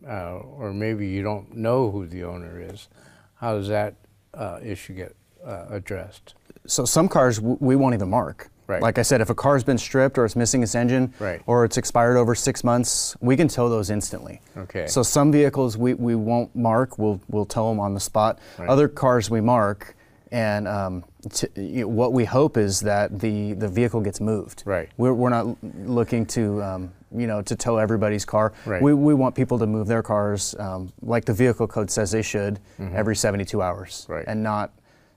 uh, 0.06 0.36
or 0.38 0.72
maybe 0.72 1.08
you 1.08 1.22
don't 1.22 1.56
know 1.56 1.90
who 1.90 2.06
the 2.06 2.24
owner 2.24 2.60
is, 2.60 2.88
how 3.36 3.54
does 3.56 3.68
that 3.68 3.94
uh, 4.34 4.58
issue 4.62 4.94
get 4.94 5.14
uh, 5.44 5.66
addressed? 5.70 6.34
So 6.66 6.84
some 6.84 7.08
cars 7.08 7.38
w- 7.38 7.56
we 7.60 7.76
won't 7.76 7.94
even 7.94 8.10
mark. 8.10 8.50
Right. 8.66 8.82
Like 8.82 8.98
I 8.98 9.02
said, 9.02 9.22
if 9.22 9.30
a 9.30 9.34
car's 9.34 9.64
been 9.64 9.78
stripped 9.78 10.18
or 10.18 10.26
it's 10.26 10.36
missing 10.36 10.62
its 10.62 10.74
engine, 10.74 11.14
Right. 11.18 11.40
or 11.46 11.64
it's 11.64 11.78
expired 11.78 12.18
over 12.18 12.34
six 12.34 12.62
months, 12.62 13.16
we 13.22 13.34
can 13.34 13.48
tow 13.48 13.70
those 13.70 13.88
instantly. 13.88 14.42
Okay. 14.58 14.86
So 14.88 15.02
some 15.02 15.32
vehicles 15.32 15.78
we, 15.78 15.94
we 15.94 16.14
won't 16.14 16.54
mark. 16.54 16.98
We'll 16.98 17.18
we'll 17.30 17.46
tow 17.46 17.70
them 17.70 17.80
on 17.80 17.94
the 17.94 18.00
spot. 18.00 18.38
Right. 18.58 18.68
Other 18.68 18.86
cars 18.86 19.30
we 19.30 19.40
mark, 19.40 19.96
and 20.32 20.68
um, 20.68 21.04
t- 21.32 21.46
you 21.56 21.80
know, 21.82 21.88
what 21.88 22.12
we 22.12 22.26
hope 22.26 22.58
is 22.58 22.80
that 22.80 23.18
the, 23.20 23.54
the 23.54 23.68
vehicle 23.68 24.02
gets 24.02 24.20
moved. 24.20 24.64
Right. 24.66 24.90
We're, 24.98 25.14
we're 25.14 25.30
not 25.30 25.56
looking 25.62 26.26
to 26.26 26.62
um, 26.62 26.92
you 27.14 27.26
know 27.26 27.42
to 27.42 27.56
tow 27.56 27.78
everybody's 27.78 28.24
car. 28.24 28.52
Right. 28.66 28.82
We, 28.82 28.94
we 28.94 29.14
want 29.14 29.34
people 29.34 29.58
to 29.58 29.66
move 29.66 29.86
their 29.86 30.02
cars 30.02 30.54
um, 30.58 30.92
like 31.02 31.24
the 31.24 31.34
vehicle 31.34 31.66
code 31.66 31.90
says 31.90 32.10
they 32.10 32.22
should 32.22 32.60
every 32.78 33.16
72 33.16 33.60
hours, 33.62 34.02
Mm-hmm. 34.04 34.12
Right. 34.12 34.24
and 34.28 34.42
not 34.42 34.72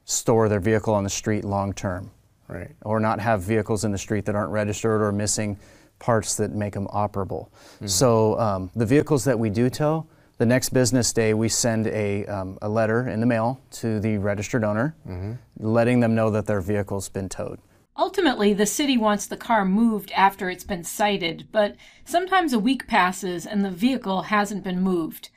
store 0.05 0.49
their 0.49 0.59
vehicle 0.59 0.93
on 0.93 1.03
the 1.03 1.09
street 1.09 1.43
long 1.45 1.73
term 1.73 2.11
Right. 2.47 2.71
or 2.83 2.99
not 2.99 3.19
have 3.19 3.41
vehicles 3.43 3.85
in 3.85 3.91
the 3.91 3.97
street 3.97 4.25
that 4.25 4.35
aren't 4.35 4.51
registered 4.51 5.01
or 5.01 5.11
missing 5.11 5.57
parts 5.99 6.35
that 6.37 6.51
make 6.51 6.73
them 6.73 6.87
operable. 6.87 7.47
So 7.85 8.37
um, 8.39 8.71
the 8.75 8.85
vehicles 8.85 9.23
that 9.25 9.37
we 9.39 9.49
do 9.49 9.69
tow, 9.69 10.05
the 10.37 10.45
next 10.47 10.69
business 10.69 11.13
day 11.13 11.33
we 11.35 11.47
send 11.47 11.85
a, 11.87 12.25
um, 12.25 12.57
a 12.63 12.67
letter 12.67 13.07
in 13.07 13.19
the 13.19 13.25
mail 13.27 13.61
to 13.73 13.99
the 13.99 14.17
registered 14.17 14.63
owner, 14.63 14.95
letting 15.59 15.99
them 15.99 16.15
know 16.15 16.29
that 16.31 16.45
their 16.47 16.59
vehicle's 16.61 17.07
been 17.09 17.29
towed. 17.29 17.59
Ultimately, 17.97 18.53
the 18.53 18.65
city 18.65 18.97
wants 18.97 19.25
the 19.25 19.37
car 19.37 19.65
moved 19.65 20.11
after 20.11 20.49
it's 20.49 20.63
been 20.63 20.83
cited, 20.83 21.47
but 21.51 21.75
sometimes 22.05 22.53
a 22.53 22.59
week 22.59 22.87
passes 22.87 23.45
and 23.45 23.63
the 23.63 23.71
vehicle 23.71 24.23
hasn't 24.23 24.63
been 24.63 24.81
moved. 24.81 25.29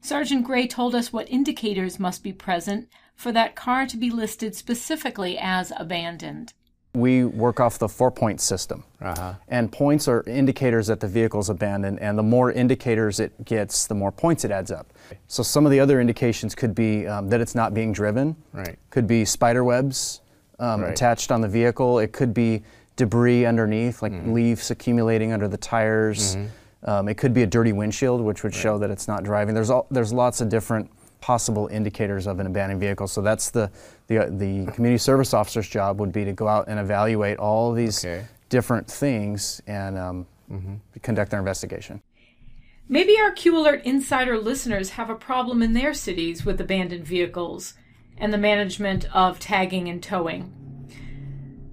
Sergeant 0.00 0.44
Gray 0.44 0.66
told 0.66 0.94
us 0.94 1.12
what 1.12 1.30
indicators 1.30 2.00
must 2.00 2.22
be 2.22 2.32
present 2.32 2.88
for 3.14 3.32
that 3.32 3.54
car 3.54 3.86
to 3.86 3.98
be 3.98 4.10
listed 4.10 4.54
specifically 4.54 5.36
as 5.38 5.72
abandoned. 5.76 6.54
We 6.94 7.24
work 7.24 7.60
off 7.60 7.78
the 7.78 7.88
four 7.88 8.10
point 8.10 8.40
system. 8.40 8.82
Uh-huh. 9.00 9.34
And 9.46 9.70
points 9.70 10.08
are 10.08 10.24
indicators 10.26 10.88
that 10.88 11.00
the 11.00 11.06
vehicle 11.06 11.38
is 11.38 11.48
abandoned, 11.48 12.00
and 12.00 12.18
the 12.18 12.22
more 12.22 12.50
indicators 12.50 13.20
it 13.20 13.44
gets, 13.44 13.86
the 13.86 13.94
more 13.94 14.10
points 14.10 14.44
it 14.44 14.50
adds 14.50 14.72
up. 14.72 14.92
So 15.28 15.42
some 15.42 15.66
of 15.66 15.70
the 15.70 15.78
other 15.78 16.00
indications 16.00 16.54
could 16.54 16.74
be 16.74 17.06
um, 17.06 17.28
that 17.28 17.40
it's 17.40 17.54
not 17.54 17.74
being 17.74 17.92
driven. 17.92 18.36
Right. 18.52 18.76
Could 18.88 19.06
be 19.06 19.24
spider 19.24 19.62
webs 19.62 20.22
um, 20.60 20.82
Right. 20.82 20.90
attached 20.92 21.32
on 21.32 21.40
the 21.40 21.48
vehicle. 21.48 21.98
It 21.98 22.12
could 22.12 22.32
be 22.32 22.62
debris 22.96 23.44
underneath, 23.46 24.02
like 24.02 24.12
Mm-hmm. 24.12 24.32
leaves 24.32 24.70
accumulating 24.70 25.32
under 25.32 25.48
the 25.48 25.56
tires. 25.56 26.36
Um, 26.84 27.08
it 27.08 27.14
could 27.16 27.34
be 27.34 27.42
a 27.42 27.46
dirty 27.46 27.72
windshield, 27.72 28.20
which 28.22 28.42
would 28.42 28.54
show 28.54 28.78
that 28.78 28.90
it's 28.90 29.06
not 29.08 29.22
driving. 29.24 29.54
There's 29.54 29.70
all, 29.70 29.86
there's 29.90 30.12
lots 30.12 30.40
of 30.40 30.48
different 30.48 30.90
possible 31.20 31.66
indicators 31.68 32.26
of 32.26 32.40
an 32.40 32.46
abandoned 32.46 32.80
vehicle. 32.80 33.06
So 33.06 33.20
that's 33.20 33.50
the 33.50 33.70
the, 34.06 34.18
uh, 34.18 34.26
the 34.30 34.64
community 34.74 34.96
service 34.98 35.34
officer's 35.34 35.68
job 35.68 36.00
would 36.00 36.12
be 36.12 36.24
to 36.24 36.32
go 36.32 36.48
out 36.48 36.68
and 36.68 36.80
evaluate 36.80 37.38
all 37.38 37.72
these 37.72 38.02
Okay. 38.04 38.24
different 38.48 38.86
things 38.86 39.60
and 39.66 39.98
um, 39.98 40.26
conduct 41.02 41.30
their 41.30 41.38
investigation. 41.40 42.00
Maybe 42.88 43.14
our 43.20 43.30
Q 43.30 43.56
Alert 43.58 43.82
Insider 43.84 44.36
listeners 44.38 44.90
have 44.90 45.10
a 45.10 45.14
problem 45.14 45.62
in 45.62 45.74
their 45.74 45.94
cities 45.94 46.44
with 46.44 46.60
abandoned 46.60 47.04
vehicles 47.06 47.74
and 48.20 48.32
the 48.32 48.38
management 48.38 49.06
of 49.14 49.40
tagging 49.40 49.88
and 49.88 50.02
towing. 50.02 50.54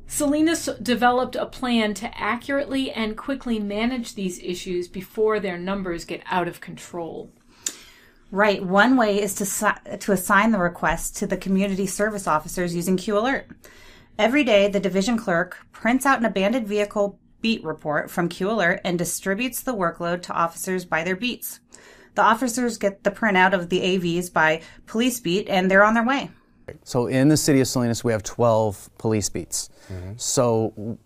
Salinas 0.08 0.70
developed 0.82 1.36
a 1.36 1.46
plan 1.46 1.94
to 1.96 2.18
accurately 2.18 2.92
and 2.92 3.18
quickly 3.18 3.60
manage 3.60 4.16
these 4.16 4.40
issues 4.40 4.88
before 4.88 5.40
their 5.40 5.58
numbers 5.58 6.06
get 6.06 6.24
out 6.26 6.48
of 6.48 6.62
control. 6.62 7.30
Right. 8.32 8.64
One 8.64 8.98
way 8.98 9.22
is 9.22 9.36
to, 9.36 9.98
to 10.00 10.12
assign 10.12 10.52
the 10.52 10.60
request 10.60 11.18
to 11.18 11.28
the 11.28 11.38
community 11.38 11.88
service 11.88 12.28
officers 12.28 12.76
using 12.76 12.98
Q 12.98 13.18
Alert. 13.18 13.48
Every 14.18 14.44
day, 14.44 14.68
the 14.68 14.80
division 14.80 15.18
clerk 15.18 15.58
prints 15.72 16.06
out 16.06 16.20
an 16.20 16.26
abandoned 16.26 16.68
vehicle 16.68 17.20
beat 17.42 17.64
report 17.64 18.10
from 18.10 18.30
Q 18.30 18.50
Alert 18.50 18.82
and 18.84 18.98
distributes 18.98 19.62
the 19.62 19.76
workload 19.76 20.24
to 20.24 20.34
officers 20.34 20.86
by 20.86 21.04
their 21.04 21.16
beats. 21.16 21.60
The 22.18 22.24
officers 22.24 22.80
get 22.80 23.04
the 23.04 23.12
printout 23.12 23.54
of 23.54 23.70
the 23.70 23.80
AVs 23.80 24.34
by 24.34 24.62
police 24.88 25.20
beat 25.20 25.48
and 25.50 25.70
they're 25.70 25.84
on 25.84 25.94
their 25.94 26.04
way. 26.04 26.32
So 26.84 27.06
in 27.06 27.28
the 27.28 27.38
city 27.38 27.62
of 27.62 27.68
Salinas, 27.68 28.04
we 28.04 28.12
have 28.12 28.24
12 28.24 28.90
police 28.98 29.30
beats. 29.30 29.70
So 30.18 30.98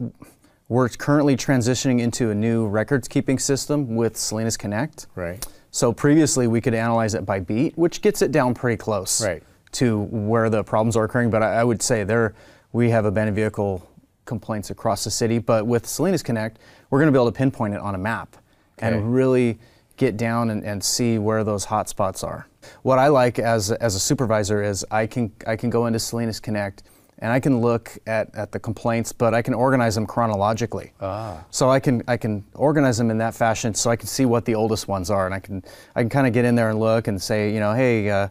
we're 0.70 0.88
currently 0.88 1.36
transitioning 1.36 2.00
into 2.00 2.30
a 2.32 2.36
new 2.36 2.66
records 2.66 3.10
keeping 3.10 3.40
system 3.40 3.94
with 3.98 4.16
Salinas 4.16 4.56
Connect. 4.56 5.08
Right. 5.16 5.46
So 5.70 5.92
previously 5.92 6.48
we 6.48 6.62
could 6.62 6.74
analyze 6.74 7.14
it 7.14 7.26
by 7.26 7.42
beat, 7.42 7.78
which 7.78 8.02
gets 8.02 8.22
it 8.22 8.32
down 8.32 8.54
pretty 8.54 8.78
close 8.78 9.22
Right. 9.22 9.44
to 9.74 10.00
where 10.04 10.50
the 10.50 10.64
problems 10.64 10.96
are 10.96 11.04
occurring. 11.04 11.30
But 11.30 11.44
I, 11.44 11.56
I 11.56 11.64
would 11.66 11.82
say 11.82 12.06
there 12.06 12.36
we 12.72 12.90
have 12.92 13.04
abandoned 13.04 13.36
vehicle 13.36 13.86
complaints 14.24 14.70
across 14.70 15.04
the 15.04 15.12
city. 15.12 15.40
But 15.40 15.68
with 15.68 15.86
Salinas 15.86 16.24
Connect, 16.24 16.58
we're 16.90 17.00
going 17.00 17.08
to 17.08 17.12
be 17.12 17.22
able 17.22 17.30
to 17.34 17.38
pinpoint 17.38 17.74
it 17.74 17.82
on 17.82 17.96
a 17.96 17.98
map 17.98 18.38
Okay. 18.80 18.88
and 18.96 19.14
really 19.14 19.60
get 20.02 20.18
down 20.18 20.50
and, 20.50 20.66
and 20.66 20.84
see 20.84 21.20
where 21.20 21.44
those 21.44 21.66
hot 21.66 21.88
spots 21.88 22.24
are. 22.24 22.48
What 22.82 22.98
I 22.98 23.08
like 23.08 23.38
as, 23.38 23.72
as 23.72 23.94
a 23.94 24.00
supervisor 24.00 24.64
is 24.64 24.84
I 24.90 25.06
can, 25.06 25.32
I 25.46 25.56
can 25.56 25.70
go 25.70 25.86
into 25.86 26.00
Salinas 26.00 26.40
Connect 26.40 26.82
and 27.20 27.32
I 27.32 27.40
can 27.40 27.62
look 27.62 28.00
at, 28.08 28.34
at 28.34 28.52
the 28.52 28.60
complaints, 28.60 29.12
but 29.12 29.36
I 29.36 29.44
can 29.44 29.54
organize 29.54 29.94
them 29.94 30.08
chronologically. 30.08 30.92
Ah. 31.00 31.46
So 31.52 31.70
I 31.70 31.80
can 31.80 32.02
I 32.08 32.18
can 32.18 32.44
organize 32.56 32.98
them 32.98 33.12
in 33.12 33.20
that 33.20 33.36
fashion, 33.36 33.76
so 33.76 33.92
I 33.92 33.96
can 33.96 34.08
see 34.08 34.26
what 34.26 34.44
the 34.46 34.56
oldest 34.56 34.88
ones 34.88 35.12
are, 35.12 35.28
and 35.28 35.36
I 35.36 35.40
can 35.40 35.64
I 35.96 36.02
can 36.02 36.10
kind 36.10 36.26
of 36.26 36.34
get 36.34 36.46
in 36.46 36.56
there 36.56 36.72
and 36.72 36.80
look 36.80 37.08
and 37.08 37.22
say, 37.22 37.54
you 37.54 37.60
know, 37.60 37.76
hey, 37.76 38.10
uh, 38.10 38.30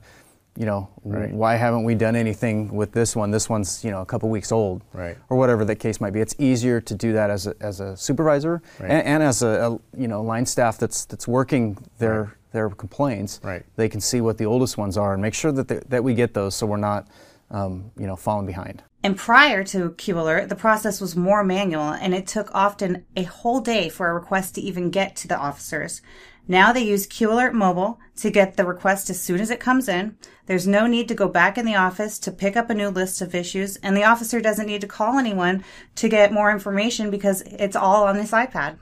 you 0.61 0.67
know, 0.67 0.89
Right. 1.05 1.33
why 1.33 1.55
haven't 1.57 1.85
we 1.85 1.95
done 1.95 2.15
anything 2.15 2.75
with 2.81 2.93
this 2.93 3.17
one? 3.17 3.31
This 3.31 3.49
one's 3.49 3.83
you 3.83 3.91
know 3.91 4.03
a 4.03 4.05
couple 4.13 4.29
weeks 4.29 4.53
old, 4.53 4.83
Right. 4.93 5.17
or 5.31 5.39
whatever 5.39 5.65
the 5.65 5.75
case 5.75 6.03
might 6.03 6.13
be. 6.13 6.21
It's 6.21 6.35
easier 6.39 6.83
to 6.83 6.95
do 6.95 7.15
that 7.15 7.31
as 7.31 7.47
a, 7.47 7.55
as 7.61 7.81
a 7.81 7.97
supervisor 7.97 8.61
Right. 8.79 8.91
and, 8.91 9.03
and 9.13 9.23
as 9.23 9.43
a, 9.43 9.49
a 9.49 9.71
you 9.99 10.07
know 10.07 10.21
line 10.23 10.45
staff 10.45 10.77
that's 10.77 11.07
that's 11.07 11.27
working 11.27 11.79
their 11.99 12.21
Right. 12.23 12.31
their 12.53 12.69
complaints. 12.69 13.41
Right. 13.43 13.65
They 13.77 13.89
can 13.89 14.01
see 14.03 14.21
what 14.21 14.37
the 14.37 14.45
oldest 14.45 14.77
ones 14.77 14.99
are 14.99 15.15
and 15.15 15.23
make 15.23 15.35
sure 15.35 15.53
that 15.53 15.69
they, 15.69 15.81
that 15.89 16.05
we 16.05 16.13
get 16.15 16.35
those, 16.35 16.55
so 16.55 16.67
we're 16.67 16.87
not 16.93 17.09
um, 17.51 17.91
you 17.97 18.07
know 18.07 18.17
falling 18.17 18.47
behind. 18.47 18.83
And 19.03 19.17
prior 19.17 19.65
to 19.73 19.93
Q 20.03 20.21
Alert, 20.21 20.51
the 20.51 20.57
process 20.67 21.01
was 21.01 21.17
more 21.17 21.43
manual 21.43 21.89
and 22.03 22.13
it 22.15 22.27
took 22.27 22.49
often 22.53 23.07
a 23.17 23.23
whole 23.23 23.61
day 23.63 23.89
for 23.89 24.11
a 24.11 24.15
request 24.15 24.57
to 24.57 24.61
even 24.61 24.91
get 24.91 25.17
to 25.23 25.27
the 25.29 25.39
officers. 25.39 26.03
Now 26.51 26.73
they 26.73 26.83
use 26.83 27.07
QAlert 27.07 27.53
Mobile 27.53 28.01
to 28.17 28.29
get 28.29 28.57
the 28.57 28.65
request 28.65 29.09
as 29.09 29.21
soon 29.21 29.39
as 29.41 29.51
it 29.51 29.61
comes 29.61 29.89
in. 29.89 30.17
There's 30.47 30.67
no 30.67 30.89
need 30.89 31.07
to 31.07 31.15
go 31.15 31.29
back 31.29 31.57
in 31.57 31.65
the 31.65 31.77
office 31.77 32.19
to 32.19 32.33
pick 32.33 32.57
up 32.57 32.69
a 32.69 32.75
new 32.75 32.89
list 32.89 33.23
of 33.23 33.37
issues, 33.37 33.77
and 33.77 33.97
the 33.97 34.03
officer 34.03 34.41
doesn't 34.41 34.67
need 34.67 34.81
to 34.81 34.89
call 34.89 35.17
anyone 35.17 35.63
to 35.95 36.09
get 36.09 36.33
more 36.33 36.51
information 36.51 37.09
because 37.09 37.43
it's 37.43 37.77
all 37.77 38.03
on 38.05 38.17
this 38.17 38.33
iPad. 38.33 38.79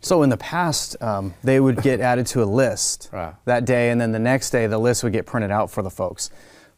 So 0.00 0.24
in 0.24 0.28
the 0.28 0.36
past, 0.36 1.00
um, 1.00 1.34
they 1.44 1.60
would 1.60 1.82
get 1.82 2.00
added 2.00 2.26
to 2.26 2.42
a 2.42 2.46
list 2.46 3.10
Right. 3.12 3.32
that 3.44 3.64
day, 3.64 3.90
and 3.90 4.00
then 4.00 4.10
the 4.10 4.18
next 4.18 4.50
day 4.50 4.66
the 4.66 4.78
list 4.78 5.04
would 5.04 5.12
get 5.12 5.24
printed 5.24 5.52
out 5.52 5.70
for 5.70 5.84
the 5.84 5.90
folks. 5.90 6.30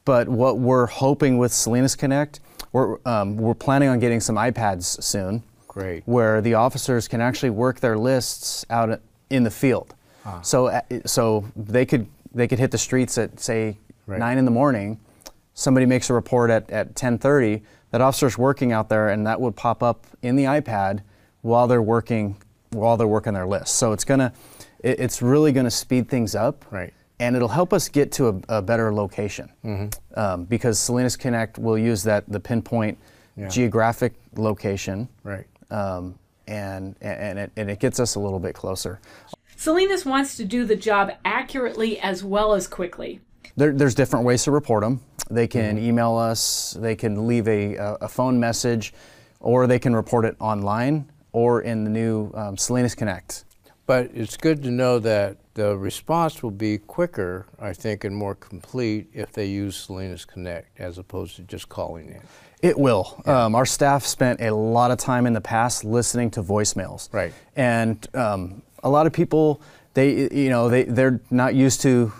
But 0.05 0.29
what 0.29 0.59
we're 0.59 0.85
hoping 0.85 1.39
with 1.39 1.51
Salinas 1.51 1.97
Connect, 1.97 2.41
we're 2.73 2.99
um, 3.07 3.39
we're 3.39 3.55
planning 3.55 3.89
on 3.89 4.01
getting 4.01 4.21
some 4.21 4.37
iPads 4.37 5.03
soon, 5.03 5.45
Great. 5.67 6.03
where 6.05 6.43
the 6.43 6.53
officers 6.53 7.09
can 7.09 7.23
actually 7.23 7.49
work 7.49 7.81
their 7.81 7.97
lists 7.97 8.67
out 8.69 9.01
in 9.31 9.45
the 9.45 9.51
field. 9.51 9.95
So 10.43 10.67
uh, 10.69 10.81
so 11.05 11.45
they 11.57 11.87
could 11.87 12.07
they 12.35 12.47
could 12.49 12.59
hit 12.59 12.71
the 12.71 12.79
streets 12.79 13.19
at 13.19 13.41
say 13.41 13.79
Right. 14.07 14.21
nine 14.21 14.39
in 14.39 14.45
the 14.45 14.51
morning. 14.53 15.01
Somebody 15.55 15.85
makes 15.87 16.11
a 16.11 16.15
report 16.15 16.49
at, 16.51 16.71
at 16.71 16.95
10:30. 16.95 17.63
That 17.91 18.01
officer's 18.01 18.37
working 18.39 18.71
out 18.73 18.89
there, 18.89 19.09
and 19.09 19.27
that 19.27 19.41
would 19.41 19.57
pop 19.57 19.83
up 19.83 20.07
in 20.23 20.37
the 20.37 20.45
iPad 20.45 21.01
while 21.43 21.67
they're 21.67 21.83
working 21.83 22.37
while 22.71 22.97
they're 22.97 23.09
working 23.09 23.33
their 23.35 23.47
list. 23.47 23.75
So 23.77 23.93
it's 23.93 24.05
gonna 24.05 24.33
it, 24.81 25.01
it's 25.01 25.23
really 25.23 25.51
gonna 25.53 25.71
speed 25.71 26.09
things 26.09 26.35
up. 26.35 26.65
Right. 26.71 26.93
And 27.19 27.35
it'll 27.35 27.49
help 27.49 27.73
us 27.73 27.89
get 27.89 28.13
to 28.13 28.29
a, 28.49 28.59
a 28.59 28.63
better 28.63 28.93
location 28.93 29.51
um, 30.17 30.45
because 30.45 30.79
Salinas 30.79 31.17
Connect 31.17 31.59
will 31.59 31.79
use 31.79 32.03
that 32.05 32.25
the 32.29 32.39
pinpoint 32.39 32.99
Yeah. 33.37 33.49
geographic 33.49 34.13
location 34.37 35.09
Right. 35.25 35.47
um, 35.71 36.15
and 36.47 36.95
and 37.01 37.39
it, 37.39 37.51
and 37.57 37.71
it 37.71 37.81
gets 37.81 37.99
us 37.99 38.15
a 38.17 38.21
little 38.21 38.39
bit 38.39 38.55
closer. 38.55 39.01
Salinas 39.67 40.07
wants 40.07 40.37
to 40.37 40.45
do 40.45 40.65
the 40.65 40.77
job 40.77 41.11
accurately 41.25 41.99
as 41.99 42.23
well 42.23 42.55
as 42.55 42.69
quickly. 42.69 43.19
There, 43.57 43.73
there's 43.73 43.97
different 43.97 44.25
ways 44.25 44.45
to 44.45 44.53
report 44.53 44.85
them. 44.85 45.01
They 45.29 45.49
can 45.49 45.77
email 45.77 46.17
us, 46.17 46.77
they 46.79 46.95
can 46.95 47.27
leave 47.27 47.49
a, 47.49 47.75
a, 47.75 47.95
a 48.03 48.09
phone 48.09 48.39
message, 48.39 48.95
or 49.41 49.67
they 49.67 49.81
can 49.81 49.97
report 49.97 50.25
it 50.25 50.37
online 50.39 51.11
or 51.33 51.63
in 51.63 51.83
the 51.83 51.91
new 51.91 52.31
um, 52.35 52.57
Salinas 52.57 52.95
Connect. 52.95 53.45
But 53.87 54.13
it's 54.15 54.37
good 54.37 54.63
to 54.63 54.71
know 54.71 55.01
that 55.01 55.39
the 55.55 55.77
response 55.77 56.45
will 56.45 56.53
be 56.53 56.79
quicker, 56.79 57.47
I 57.59 57.73
think, 57.73 58.05
and 58.05 58.15
more 58.15 58.37
complete 58.37 59.09
if 59.13 59.33
they 59.33 59.47
use 59.47 59.75
Salinas 59.75 60.25
Connect 60.25 60.79
as 60.79 60.99
opposed 60.99 61.35
to 61.37 61.43
just 61.43 61.69
calling 61.69 62.11
in. 62.11 62.21
It 62.63 62.79
will. 62.79 63.21
Um, 63.27 63.57
our 63.57 63.67
staff 63.67 64.07
spent 64.07 64.41
a 64.41 64.55
lot 64.55 64.93
of 64.93 64.99
time 64.99 65.27
in 65.27 65.33
the 65.33 65.41
past 65.41 65.85
listening 65.85 66.31
to 66.33 66.43
voicemails. 66.43 67.13
Right. 67.13 67.33
And 67.57 68.07
um, 68.15 68.63
a 68.83 68.89
lot 68.91 69.07
of 69.07 69.13
people, 69.13 69.61
they, 69.95 70.29
you 70.33 70.51
know, 70.51 70.69
they, 70.69 70.85
they're 70.85 71.21
not 71.31 71.55
used 71.55 71.81
to 71.83 72.13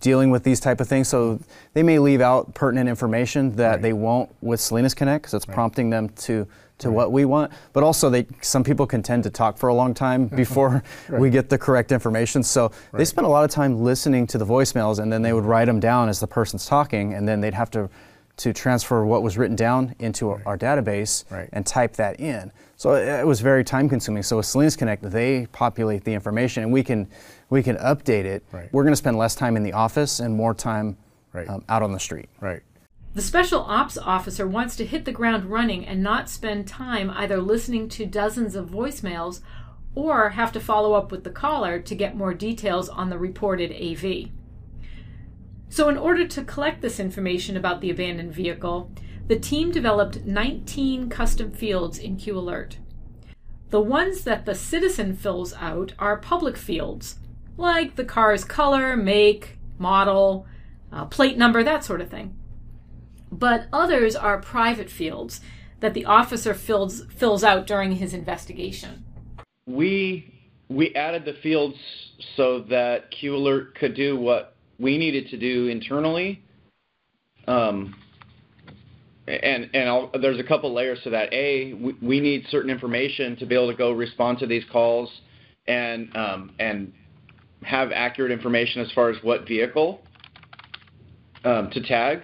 dealing 0.00 0.30
with 0.30 0.42
these 0.44 0.60
type 0.60 0.80
of 0.80 0.88
things, 0.88 1.08
so 1.08 1.38
they 1.74 1.82
may 1.82 1.98
leave 1.98 2.20
out 2.20 2.54
pertinent 2.54 2.88
information 2.88 3.54
that 3.56 3.70
Right. 3.72 3.82
they 3.82 3.92
won't 3.92 4.34
with 4.40 4.60
Salinas 4.60 4.94
Connect, 4.94 5.22
because 5.22 5.34
it's 5.34 5.44
prompting 5.46 5.90
them 5.90 6.08
to, 6.10 6.46
to 6.78 6.90
what 6.90 7.12
we 7.12 7.24
want. 7.24 7.52
But 7.72 7.84
also, 7.84 8.08
they, 8.10 8.26
some 8.40 8.64
people 8.64 8.86
can 8.86 9.02
tend 9.02 9.22
to 9.24 9.30
talk 9.30 9.58
for 9.58 9.68
a 9.68 9.74
long 9.74 9.92
time 9.94 10.26
before 10.36 10.82
we 11.10 11.30
get 11.30 11.48
the 11.48 11.58
correct 11.58 11.92
information. 11.92 12.42
So 12.42 12.68
they 12.92 12.98
Right. 12.98 13.06
spend 13.06 13.26
a 13.26 13.30
lot 13.30 13.44
of 13.44 13.50
time 13.50 13.82
listening 13.82 14.26
to 14.28 14.38
the 14.38 14.46
voicemails, 14.46 14.98
and 14.98 15.12
then 15.12 15.22
they 15.22 15.32
would 15.32 15.44
write 15.44 15.66
them 15.66 15.80
down 15.80 16.08
as 16.08 16.20
the 16.20 16.26
person's 16.26 16.66
talking, 16.66 17.14
and 17.14 17.26
then 17.28 17.40
they'd 17.40 17.54
have 17.54 17.70
to 17.72 17.88
to 18.38 18.50
transfer 18.54 19.04
what 19.04 19.22
was 19.22 19.36
written 19.36 19.54
down 19.54 19.94
into 19.98 20.30
our- 20.30 20.40
our 20.46 20.56
database 20.56 21.24
Right. 21.30 21.50
and 21.52 21.66
type 21.66 21.92
that 21.96 22.18
in. 22.18 22.50
So 22.82 22.94
it, 22.94 23.06
it 23.06 23.24
was 23.24 23.40
very 23.40 23.62
time 23.62 23.88
consuming. 23.88 24.24
So 24.24 24.38
with 24.38 24.46
Salinas 24.46 24.74
Connect, 24.74 25.08
they 25.08 25.46
populate 25.52 26.02
the 26.02 26.12
information, 26.14 26.64
and 26.64 26.72
we 26.72 26.82
can 26.82 27.08
we 27.48 27.62
can 27.62 27.76
update 27.76 28.24
it. 28.24 28.42
Right. 28.50 28.68
We're 28.72 28.82
going 28.82 28.92
to 28.92 28.96
spend 28.96 29.16
less 29.16 29.36
time 29.36 29.56
in 29.56 29.62
the 29.62 29.72
office 29.72 30.18
and 30.18 30.34
more 30.34 30.52
time 30.52 30.96
Right. 31.32 31.48
um, 31.48 31.64
out 31.68 31.84
on 31.84 31.92
the 31.92 32.00
street. 32.00 32.28
Right. 32.40 32.60
The 33.14 33.22
special 33.22 33.60
ops 33.60 33.96
officer 33.96 34.48
wants 34.48 34.74
to 34.76 34.84
hit 34.84 35.04
the 35.04 35.12
ground 35.12 35.44
running 35.44 35.86
and 35.86 36.02
not 36.02 36.28
spend 36.28 36.66
time 36.66 37.08
either 37.10 37.40
listening 37.40 37.88
to 37.90 38.04
dozens 38.04 38.56
of 38.56 38.70
voicemails 38.70 39.42
or 39.94 40.30
have 40.30 40.50
to 40.50 40.58
follow 40.58 40.94
up 40.94 41.12
with 41.12 41.22
the 41.22 41.30
caller 41.30 41.78
to 41.78 41.94
get 41.94 42.16
more 42.16 42.34
details 42.34 42.88
on 42.88 43.10
the 43.10 43.18
reported 43.18 43.70
AV. 43.70 44.30
So, 45.68 45.88
in 45.88 45.96
order 45.96 46.26
to 46.26 46.42
collect 46.42 46.82
this 46.82 46.98
information 46.98 47.56
about 47.56 47.80
the 47.80 47.90
abandoned 47.90 48.34
vehicle, 48.34 48.90
the 49.28 49.38
team 49.38 49.70
developed 49.70 50.24
19 50.24 51.08
custom 51.08 51.50
fields 51.50 51.98
in 51.98 52.16
QAlert. 52.16 52.76
The 53.70 53.80
ones 53.80 54.24
that 54.24 54.44
the 54.44 54.54
citizen 54.54 55.16
fills 55.16 55.54
out 55.54 55.92
are 55.98 56.16
public 56.16 56.56
fields, 56.56 57.18
like 57.56 57.96
the 57.96 58.04
car's 58.04 58.44
color, 58.44 58.96
make, 58.96 59.58
model, 59.78 60.46
uh, 60.92 61.06
plate 61.06 61.38
number, 61.38 61.62
that 61.62 61.84
sort 61.84 62.00
of 62.00 62.10
thing 62.10 62.36
but 63.32 63.66
others 63.72 64.14
are 64.14 64.38
private 64.38 64.90
fields 64.90 65.40
that 65.80 65.94
the 65.94 66.04
officer 66.04 66.54
fills 66.54 67.04
fills 67.06 67.42
out 67.42 67.66
during 67.66 67.92
his 67.92 68.12
investigation. 68.12 69.04
We 69.66 70.32
we 70.68 70.94
added 70.94 71.24
the 71.24 71.32
fields 71.32 71.76
so 72.36 72.60
that 72.68 73.10
QAlert 73.10 73.74
could 73.74 73.94
do 73.94 74.16
what 74.16 74.54
we 74.78 74.98
needed 74.98 75.28
to 75.30 75.36
do 75.36 75.68
internally. 75.68 76.42
Um, 77.48 77.96
and 79.42 79.70
and 79.74 79.88
I'll, 79.88 80.10
there's 80.20 80.38
a 80.38 80.44
couple 80.44 80.72
layers 80.72 81.00
to 81.04 81.10
that. 81.10 81.32
A, 81.32 81.72
we, 81.74 81.94
we, 82.02 82.20
need 82.20 82.46
certain 82.50 82.70
information 82.70 83.36
to 83.36 83.46
be 83.46 83.54
able 83.54 83.70
to 83.70 83.76
go 83.76 83.92
respond 83.92 84.38
to 84.40 84.46
these 84.46 84.64
calls, 84.70 85.10
and 85.66 86.14
um, 86.16 86.52
and 86.58 86.92
have 87.62 87.92
accurate 87.92 88.32
information 88.32 88.82
as 88.82 88.90
far 88.92 89.10
as 89.10 89.16
what 89.22 89.46
vehicle 89.46 90.00
um, 91.44 91.70
to 91.70 91.80
tag. 91.82 92.22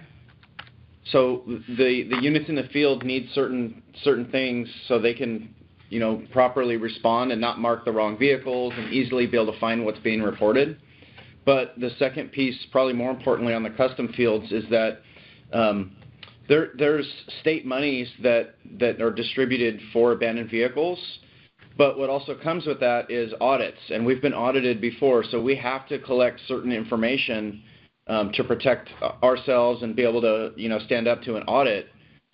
So 1.11 1.43
the 1.47 2.09
the 2.11 2.19
units 2.21 2.49
in 2.49 2.55
the 2.55 2.69
field 2.73 3.05
need 3.05 3.29
certain 3.33 3.83
certain 4.03 4.31
things 4.31 4.69
so 4.87 4.99
they 4.99 5.15
can 5.15 5.55
you 5.89 6.01
know 6.01 6.23
properly 6.33 6.77
respond 6.77 7.33
and 7.33 7.41
not 7.41 7.59
mark 7.59 7.85
the 7.85 7.93
wrong 7.93 8.19
vehicles 8.19 8.75
and 8.77 8.93
easily 8.93 9.27
be 9.27 9.39
able 9.39 9.53
to 9.53 9.59
find 9.59 9.85
what's 9.85 10.01
being 10.01 10.23
reported. 10.23 10.79
But 11.47 11.73
the 11.79 11.91
second 11.99 12.33
piece, 12.33 12.59
probably 12.71 12.93
more 12.93 13.11
importantly 13.11 13.55
on 13.55 13.63
the 13.63 13.71
custom 13.71 14.13
fields, 14.15 14.53
is 14.53 14.65
that 14.69 15.01
um, 15.55 15.97
there, 16.49 16.69
there's 16.79 17.07
state 17.41 17.67
monies 17.67 18.09
that, 18.23 18.55
that 18.79 19.01
are 19.01 19.13
distributed 19.13 19.81
for 19.93 20.13
abandoned 20.13 20.51
vehicles, 20.51 20.99
but 21.77 21.99
what 21.99 22.11
also 22.11 22.35
comes 22.35 22.67
with 22.67 22.81
that 22.81 23.11
is 23.11 23.33
audits, 23.41 23.79
and 23.91 24.05
we've 24.05 24.23
been 24.23 24.35
audited 24.35 24.81
before, 24.81 25.23
so 25.31 25.41
we 25.41 25.55
have 25.57 25.87
to 25.89 25.99
collect 25.99 26.41
certain 26.49 26.73
information 26.73 27.63
um, 28.09 28.33
to 28.33 28.43
protect 28.43 28.89
ourselves 29.23 29.83
and 29.83 29.95
be 29.95 30.03
able 30.03 30.23
to, 30.23 30.53
you 30.57 30.69
know, 30.69 30.79
stand 30.81 31.07
up 31.07 31.23
to 31.23 31.37
an 31.37 31.43
audit. 31.45 31.89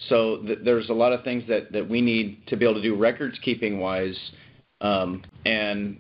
So 0.09 0.39
th- 0.47 0.61
there's 0.65 0.89
a 0.89 0.95
lot 0.95 1.13
of 1.13 1.25
things 1.25 1.43
that, 1.49 1.73
that 1.73 1.89
we 1.89 2.01
need 2.01 2.47
to 2.47 2.57
be 2.57 2.65
able 2.65 2.77
to 2.77 2.83
do 2.83 2.97
records 2.97 3.39
keeping 3.43 3.81
wise, 3.81 4.19
um, 4.81 5.25
and 5.45 5.99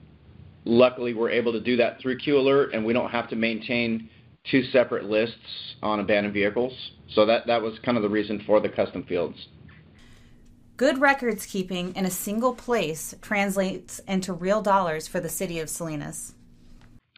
luckily 0.64 1.12
we're 1.12 1.30
able 1.30 1.52
to 1.52 1.60
do 1.60 1.76
that 1.76 2.00
through 2.00 2.18
Q 2.18 2.38
Alert, 2.38 2.72
and 2.72 2.84
we 2.84 2.92
don't 2.92 3.10
have 3.10 3.28
to 3.30 3.36
maintain 3.36 4.08
two 4.50 4.62
separate 4.64 5.04
lists 5.04 5.74
on 5.82 6.00
abandoned 6.00 6.34
vehicles. 6.34 6.72
So 7.14 7.26
that, 7.26 7.46
that 7.46 7.62
was 7.62 7.78
kind 7.84 7.96
of 7.96 8.02
the 8.02 8.08
reason 8.08 8.42
for 8.46 8.60
the 8.60 8.68
custom 8.68 9.04
fields. 9.04 9.36
Good 10.76 10.98
records 10.98 11.46
keeping 11.46 11.94
in 11.94 12.04
a 12.04 12.10
single 12.10 12.54
place 12.54 13.14
translates 13.22 14.00
into 14.08 14.32
real 14.32 14.60
dollars 14.60 15.06
for 15.06 15.20
the 15.20 15.28
city 15.28 15.60
of 15.60 15.70
Salinas. 15.70 16.34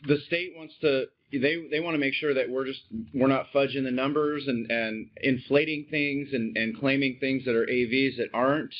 The 0.06 0.18
state 0.26 0.52
wants 0.56 0.74
to 0.82 1.06
they 1.32 1.66
they 1.70 1.80
want 1.80 1.94
to 1.94 1.98
make 1.98 2.14
sure 2.14 2.34
that 2.34 2.48
we're 2.48 2.66
just 2.66 2.82
we're 3.14 3.26
not 3.26 3.46
fudging 3.54 3.82
the 3.82 3.90
numbers 3.90 4.46
and 4.46 4.70
and 4.70 5.08
inflating 5.22 5.86
things 5.90 6.28
and 6.32 6.56
and 6.56 6.78
claiming 6.78 7.16
things 7.18 7.44
that 7.46 7.56
are 7.56 7.66
AVs 7.66 8.18
that 8.18 8.28
aren't 8.34 8.74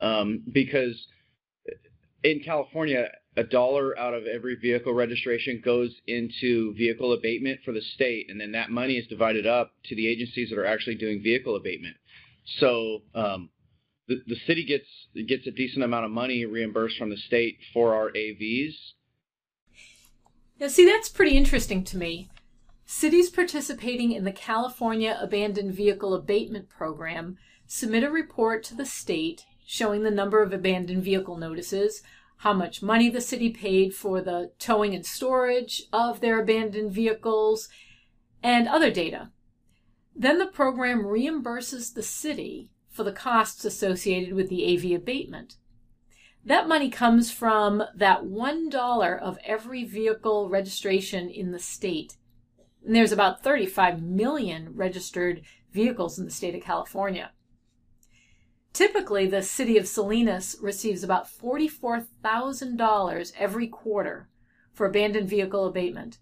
um, 0.00 0.42
because 0.52 1.06
in 2.24 2.40
California 2.44 3.08
a 3.38 3.44
dollar 3.44 3.96
out 3.96 4.14
of 4.14 4.26
every 4.26 4.56
vehicle 4.56 4.92
registration 4.92 5.62
goes 5.64 5.94
into 6.08 6.74
vehicle 6.74 7.12
abatement 7.12 7.60
for 7.64 7.72
the 7.72 7.80
state, 7.80 8.26
and 8.28 8.40
then 8.40 8.50
that 8.52 8.68
money 8.68 8.94
is 8.94 9.06
divided 9.06 9.46
up 9.46 9.70
to 9.84 9.94
the 9.94 10.08
agencies 10.08 10.50
that 10.50 10.58
are 10.58 10.66
actually 10.66 10.96
doing 10.96 11.22
vehicle 11.22 11.54
abatement. 11.54 11.96
So 12.58 13.02
um, 13.14 13.50
the, 14.08 14.16
the 14.26 14.36
city 14.44 14.64
gets 14.64 14.88
gets 15.28 15.46
a 15.46 15.52
decent 15.52 15.84
amount 15.84 16.04
of 16.04 16.10
money 16.10 16.44
reimbursed 16.46 16.98
from 16.98 17.10
the 17.10 17.16
state 17.16 17.58
for 17.72 17.94
our 17.94 18.10
AVs. 18.10 18.74
Now, 20.58 20.66
see, 20.66 20.84
that's 20.84 21.08
pretty 21.08 21.36
interesting 21.36 21.84
to 21.84 21.96
me. 21.96 22.28
Cities 22.84 23.30
participating 23.30 24.10
in 24.10 24.24
the 24.24 24.32
California 24.32 25.16
Abandoned 25.20 25.74
Vehicle 25.74 26.12
Abatement 26.12 26.68
Program 26.68 27.36
submit 27.68 28.02
a 28.02 28.10
report 28.10 28.64
to 28.64 28.74
the 28.74 28.86
state 28.86 29.44
showing 29.64 30.02
the 30.02 30.10
number 30.10 30.42
of 30.42 30.52
abandoned 30.52 31.04
vehicle 31.04 31.36
notices, 31.36 32.02
how 32.38 32.52
much 32.52 32.82
money 32.82 33.10
the 33.10 33.20
city 33.20 33.50
paid 33.50 33.94
for 33.94 34.20
the 34.20 34.52
towing 34.58 34.94
and 34.94 35.04
storage 35.04 35.82
of 35.92 36.20
their 36.20 36.40
abandoned 36.40 36.92
vehicles, 36.92 37.68
and 38.42 38.68
other 38.68 38.90
data. 38.90 39.30
Then 40.14 40.38
the 40.38 40.46
program 40.46 41.02
reimburses 41.02 41.94
the 41.94 42.02
city 42.02 42.70
for 42.88 43.04
the 43.04 43.12
costs 43.12 43.64
associated 43.64 44.34
with 44.34 44.48
the 44.48 44.64
AV 44.74 44.96
abatement. 44.96 45.56
That 46.44 46.68
money 46.68 46.90
comes 46.90 47.30
from 47.30 47.82
that 47.94 48.24
$1 48.24 49.20
of 49.20 49.38
every 49.44 49.84
vehicle 49.84 50.48
registration 50.48 51.28
in 51.28 51.52
the 51.52 51.58
state. 51.58 52.16
And 52.84 52.94
there's 52.94 53.12
about 53.12 53.42
35 53.42 54.02
million 54.02 54.74
registered 54.74 55.42
vehicles 55.72 56.18
in 56.18 56.24
the 56.24 56.30
state 56.30 56.54
of 56.54 56.62
California. 56.62 57.32
Typically, 58.78 59.26
the 59.26 59.42
city 59.42 59.76
of 59.76 59.88
Salinas 59.88 60.56
receives 60.62 61.02
about 61.02 61.26
$44,000 61.26 63.32
every 63.36 63.66
quarter 63.66 64.28
for 64.72 64.86
abandoned 64.86 65.28
vehicle 65.28 65.66
abatement. 65.66 66.18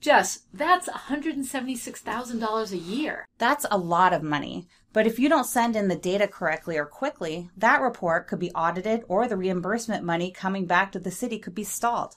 Jess, 0.00 0.46
that's 0.50 0.88
$176,000 0.88 2.72
a 2.72 2.76
year. 2.78 3.26
That's 3.36 3.66
a 3.70 3.76
lot 3.76 4.14
of 4.14 4.22
money. 4.22 4.66
But 4.94 5.06
if 5.06 5.18
you 5.18 5.28
don't 5.28 5.44
send 5.44 5.76
in 5.76 5.88
the 5.88 5.94
data 5.94 6.26
correctly 6.26 6.78
or 6.78 6.86
quickly, 6.86 7.50
that 7.54 7.82
report 7.82 8.28
could 8.28 8.38
be 8.38 8.50
audited 8.52 9.02
or 9.06 9.28
the 9.28 9.36
reimbursement 9.36 10.02
money 10.02 10.30
coming 10.30 10.64
back 10.64 10.90
to 10.92 10.98
the 10.98 11.10
city 11.10 11.38
could 11.38 11.54
be 11.54 11.64
stalled. 11.64 12.16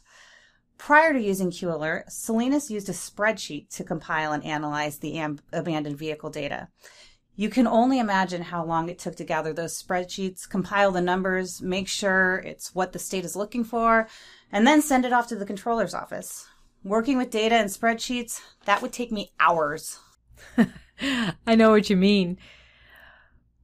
Prior 0.78 1.12
to 1.12 1.20
using 1.20 1.52
Q 1.52 1.74
Alert, 1.74 2.10
Salinas 2.10 2.72
used 2.72 2.88
a 2.88 2.94
spreadsheet 2.94 3.68
to 3.76 3.84
compile 3.84 4.32
and 4.32 4.46
analyze 4.46 5.00
the 5.00 5.16
amb- 5.16 5.42
abandoned 5.52 5.98
vehicle 5.98 6.30
data. 6.30 6.70
You 7.40 7.50
can 7.50 7.68
only 7.68 8.00
imagine 8.00 8.42
how 8.42 8.66
long 8.66 8.90
it 8.90 8.98
took 8.98 9.16
to 9.18 9.24
gather 9.24 9.54
those 9.54 9.80
spreadsheets, 9.80 10.50
compile 10.50 10.92
the 10.92 11.02
numbers, 11.02 11.62
make 11.62 11.88
sure 11.88 12.40
it's 12.40 12.74
what 12.74 12.94
the 12.94 13.00
state 13.00 13.24
is 13.24 13.36
looking 13.36 13.64
for, 13.64 14.08
and 14.52 14.66
then 14.66 14.82
send 14.82 15.06
it 15.06 15.14
off 15.14 15.28
to 15.28 15.36
the 15.36 15.46
controller's 15.46 15.94
office. 15.94 16.48
Working 16.84 17.16
with 17.16 17.30
data 17.30 17.54
and 17.54 17.70
spreadsheets, 17.70 18.42
that 18.66 18.82
would 18.82 18.92
take 18.92 19.12
me 19.12 19.30
hours. 19.40 20.00
I 21.46 21.54
know 21.54 21.70
what 21.70 21.92
you 21.92 21.96
mean. 21.96 22.40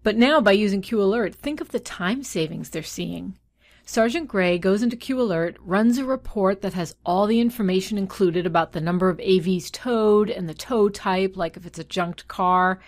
But 0.04 0.18
now, 0.18 0.40
by 0.40 0.52
using 0.52 0.84
Q 0.84 1.02
Alert, 1.02 1.34
think 1.34 1.60
of 1.60 1.72
the 1.72 1.80
time 1.80 2.22
savings 2.22 2.70
they're 2.70 2.84
seeing. 2.84 3.40
Sergeant 3.86 4.28
Gray 4.28 4.60
goes 4.60 4.84
into 4.84 4.96
Q 4.96 5.20
Alert, 5.20 5.58
runs 5.60 5.98
a 5.98 6.06
report 6.06 6.62
that 6.62 6.74
has 6.74 6.94
all 7.04 7.26
the 7.26 7.40
information 7.40 7.98
included 7.98 8.46
about 8.46 8.74
the 8.74 8.82
number 8.82 9.10
of 9.10 9.18
AVs 9.18 9.72
towed 9.72 10.30
and 10.30 10.48
the 10.48 10.54
tow 10.54 10.90
type, 10.90 11.36
like 11.36 11.58
if 11.58 11.66
it's 11.66 11.80
a 11.80 11.84
junked 11.84 12.28
car, 12.28 12.80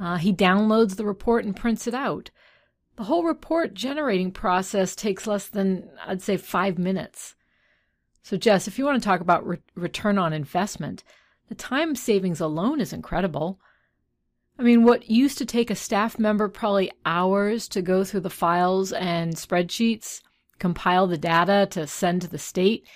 uh, 0.00 0.16
he 0.16 0.32
downloads 0.32 0.96
the 0.96 1.04
report 1.04 1.44
and 1.44 1.54
prints 1.54 1.86
it 1.86 1.94
out. 1.94 2.30
The 2.96 3.04
whole 3.04 3.24
report 3.24 3.74
generating 3.74 4.32
process 4.32 4.96
takes 4.96 5.26
less 5.26 5.46
than, 5.46 5.90
I'd 6.06 6.22
say, 6.22 6.36
five 6.36 6.78
minutes. 6.78 7.34
So, 8.22 8.36
Jess, 8.36 8.66
if 8.66 8.78
you 8.78 8.84
want 8.84 9.00
to 9.00 9.06
talk 9.06 9.20
about 9.20 9.46
re- 9.46 9.58
return 9.74 10.18
on 10.18 10.32
investment, 10.32 11.04
the 11.48 11.54
time 11.54 11.94
savings 11.94 12.40
alone 12.40 12.80
is 12.80 12.92
incredible. 12.92 13.60
I 14.58 14.62
mean, 14.62 14.84
what 14.84 15.10
used 15.10 15.38
to 15.38 15.46
take 15.46 15.70
a 15.70 15.74
staff 15.74 16.18
member 16.18 16.48
probably 16.48 16.92
hours 17.06 17.68
to 17.68 17.80
go 17.80 18.04
through 18.04 18.20
the 18.20 18.30
files 18.30 18.92
and 18.92 19.34
spreadsheets, 19.34 20.20
compile 20.58 21.06
the 21.06 21.18
data 21.18 21.66
to 21.70 21.86
send 21.86 22.22
to 22.22 22.28
the 22.28 22.38
state, 22.38 22.86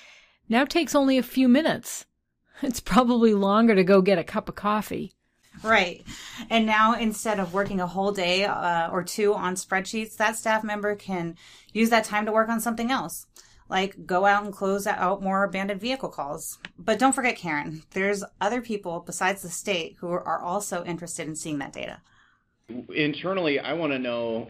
now 0.48 0.64
takes 0.64 0.94
only 0.94 1.16
a 1.18 1.22
few 1.22 1.48
minutes. 1.48 2.06
It's 2.62 2.80
probably 2.80 3.34
longer 3.34 3.74
to 3.74 3.82
go 3.82 4.00
get 4.00 4.18
a 4.18 4.24
cup 4.24 4.48
of 4.48 4.54
coffee. 4.54 5.14
Right. 5.62 6.04
And 6.50 6.66
now 6.66 6.94
instead 6.94 7.40
of 7.40 7.54
working 7.54 7.80
a 7.80 7.86
whole 7.86 8.12
day 8.12 8.44
uh, 8.44 8.90
or 8.90 9.02
two 9.02 9.34
on 9.34 9.54
spreadsheets, 9.54 10.16
that 10.16 10.36
staff 10.36 10.64
member 10.64 10.94
can 10.94 11.36
use 11.72 11.90
that 11.90 12.04
time 12.04 12.26
to 12.26 12.32
work 12.32 12.48
on 12.48 12.60
something 12.60 12.90
else, 12.90 13.26
like 13.68 14.04
go 14.04 14.26
out 14.26 14.44
and 14.44 14.52
close 14.52 14.86
out 14.86 15.22
more 15.22 15.44
abandoned 15.44 15.80
vehicle 15.80 16.10
calls. 16.10 16.58
But 16.78 16.98
don't 16.98 17.14
forget, 17.14 17.36
Karen, 17.36 17.82
there's 17.92 18.24
other 18.40 18.60
people 18.60 19.02
besides 19.06 19.42
the 19.42 19.48
state 19.48 19.96
who 20.00 20.08
are 20.08 20.40
also 20.40 20.84
interested 20.84 21.26
in 21.28 21.36
seeing 21.36 21.58
that 21.58 21.72
data. 21.72 22.00
Internally, 22.94 23.58
I 23.58 23.74
want 23.74 23.92
to 23.92 23.98
know. 23.98 24.48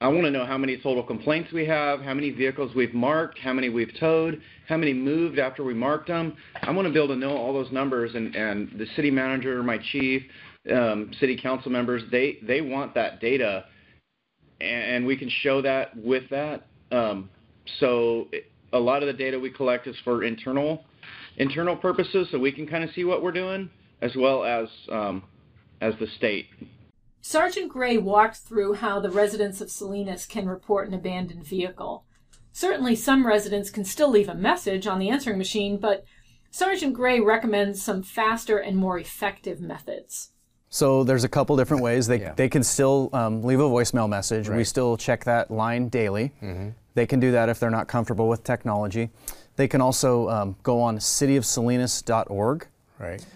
I 0.00 0.08
want 0.08 0.24
to 0.24 0.30
know 0.30 0.44
how 0.44 0.58
many 0.58 0.76
total 0.76 1.02
complaints 1.02 1.52
we 1.52 1.64
have, 1.66 2.02
how 2.02 2.12
many 2.12 2.30
vehicles 2.30 2.74
we've 2.74 2.92
marked, 2.92 3.38
how 3.38 3.54
many 3.54 3.70
we've 3.70 3.92
towed, 3.98 4.42
how 4.68 4.76
many 4.76 4.92
moved 4.92 5.38
after 5.38 5.64
we 5.64 5.72
marked 5.72 6.08
them. 6.08 6.36
I 6.62 6.70
want 6.70 6.86
to 6.86 6.92
be 6.92 6.98
able 6.98 7.14
to 7.14 7.20
know 7.20 7.34
all 7.34 7.54
those 7.54 7.72
numbers, 7.72 8.14
and, 8.14 8.34
and 8.36 8.70
the 8.78 8.86
city 8.94 9.10
manager, 9.10 9.62
my 9.62 9.78
chief, 9.92 10.22
um, 10.70 11.10
city 11.18 11.38
council 11.40 11.70
members, 11.70 12.02
they 12.10 12.38
they 12.42 12.60
want 12.60 12.92
that 12.94 13.20
data, 13.20 13.64
and 14.60 15.06
we 15.06 15.16
can 15.16 15.30
show 15.42 15.62
that 15.62 15.96
with 15.96 16.24
that. 16.28 16.66
Um, 16.92 17.30
so 17.80 18.28
a 18.74 18.78
lot 18.78 19.02
of 19.02 19.06
the 19.06 19.14
data 19.14 19.38
we 19.38 19.50
collect 19.50 19.86
is 19.86 19.96
for 20.04 20.24
internal 20.24 20.84
internal 21.38 21.76
purposes, 21.76 22.28
so 22.30 22.38
we 22.38 22.52
can 22.52 22.66
kind 22.66 22.84
of 22.84 22.90
see 22.90 23.04
what 23.04 23.22
we're 23.22 23.32
doing, 23.32 23.70
as 24.02 24.14
well 24.14 24.44
as 24.44 24.68
um, 24.92 25.22
as 25.80 25.94
the 26.00 26.06
state. 26.18 26.48
Sergeant 27.28 27.68
Gray 27.68 27.98
walked 27.98 28.36
through 28.36 28.74
how 28.74 29.00
the 29.00 29.10
residents 29.10 29.60
of 29.60 29.68
Salinas 29.68 30.26
can 30.26 30.48
report 30.48 30.86
an 30.86 30.94
abandoned 30.94 31.44
vehicle. 31.44 32.04
Certainly, 32.52 32.94
some 32.94 33.26
residents 33.26 33.68
can 33.68 33.84
still 33.84 34.08
leave 34.10 34.28
a 34.28 34.34
message 34.36 34.86
on 34.86 35.00
the 35.00 35.08
answering 35.10 35.36
machine, 35.36 35.76
but 35.76 36.04
Sergeant 36.52 36.94
Gray 36.94 37.18
recommends 37.18 37.82
some 37.82 38.04
faster 38.04 38.58
and 38.58 38.76
more 38.76 38.96
effective 38.96 39.60
methods. 39.60 40.30
So 40.68 41.02
there's 41.02 41.24
a 41.24 41.28
couple 41.28 41.56
different 41.56 41.82
ways. 41.82 42.06
They, 42.06 42.20
Yeah. 42.20 42.34
they 42.34 42.48
can 42.48 42.62
still 42.62 43.10
um, 43.12 43.42
leave 43.42 43.58
a 43.58 43.64
voicemail 43.64 44.08
message. 44.08 44.48
We 44.48 44.62
still 44.62 44.96
check 44.96 45.24
that 45.24 45.50
line 45.50 45.88
daily. 45.88 46.32
They 46.94 47.06
can 47.06 47.18
do 47.18 47.32
that 47.32 47.48
if 47.48 47.58
they're 47.58 47.70
not 47.70 47.88
comfortable 47.88 48.28
with 48.28 48.44
technology. 48.44 49.10
They 49.56 49.66
can 49.66 49.80
also 49.80 50.28
um, 50.28 50.56
go 50.62 50.80
on 50.80 50.98
cityofsalinas.org. 50.98 52.68
Right. 53.00 53.26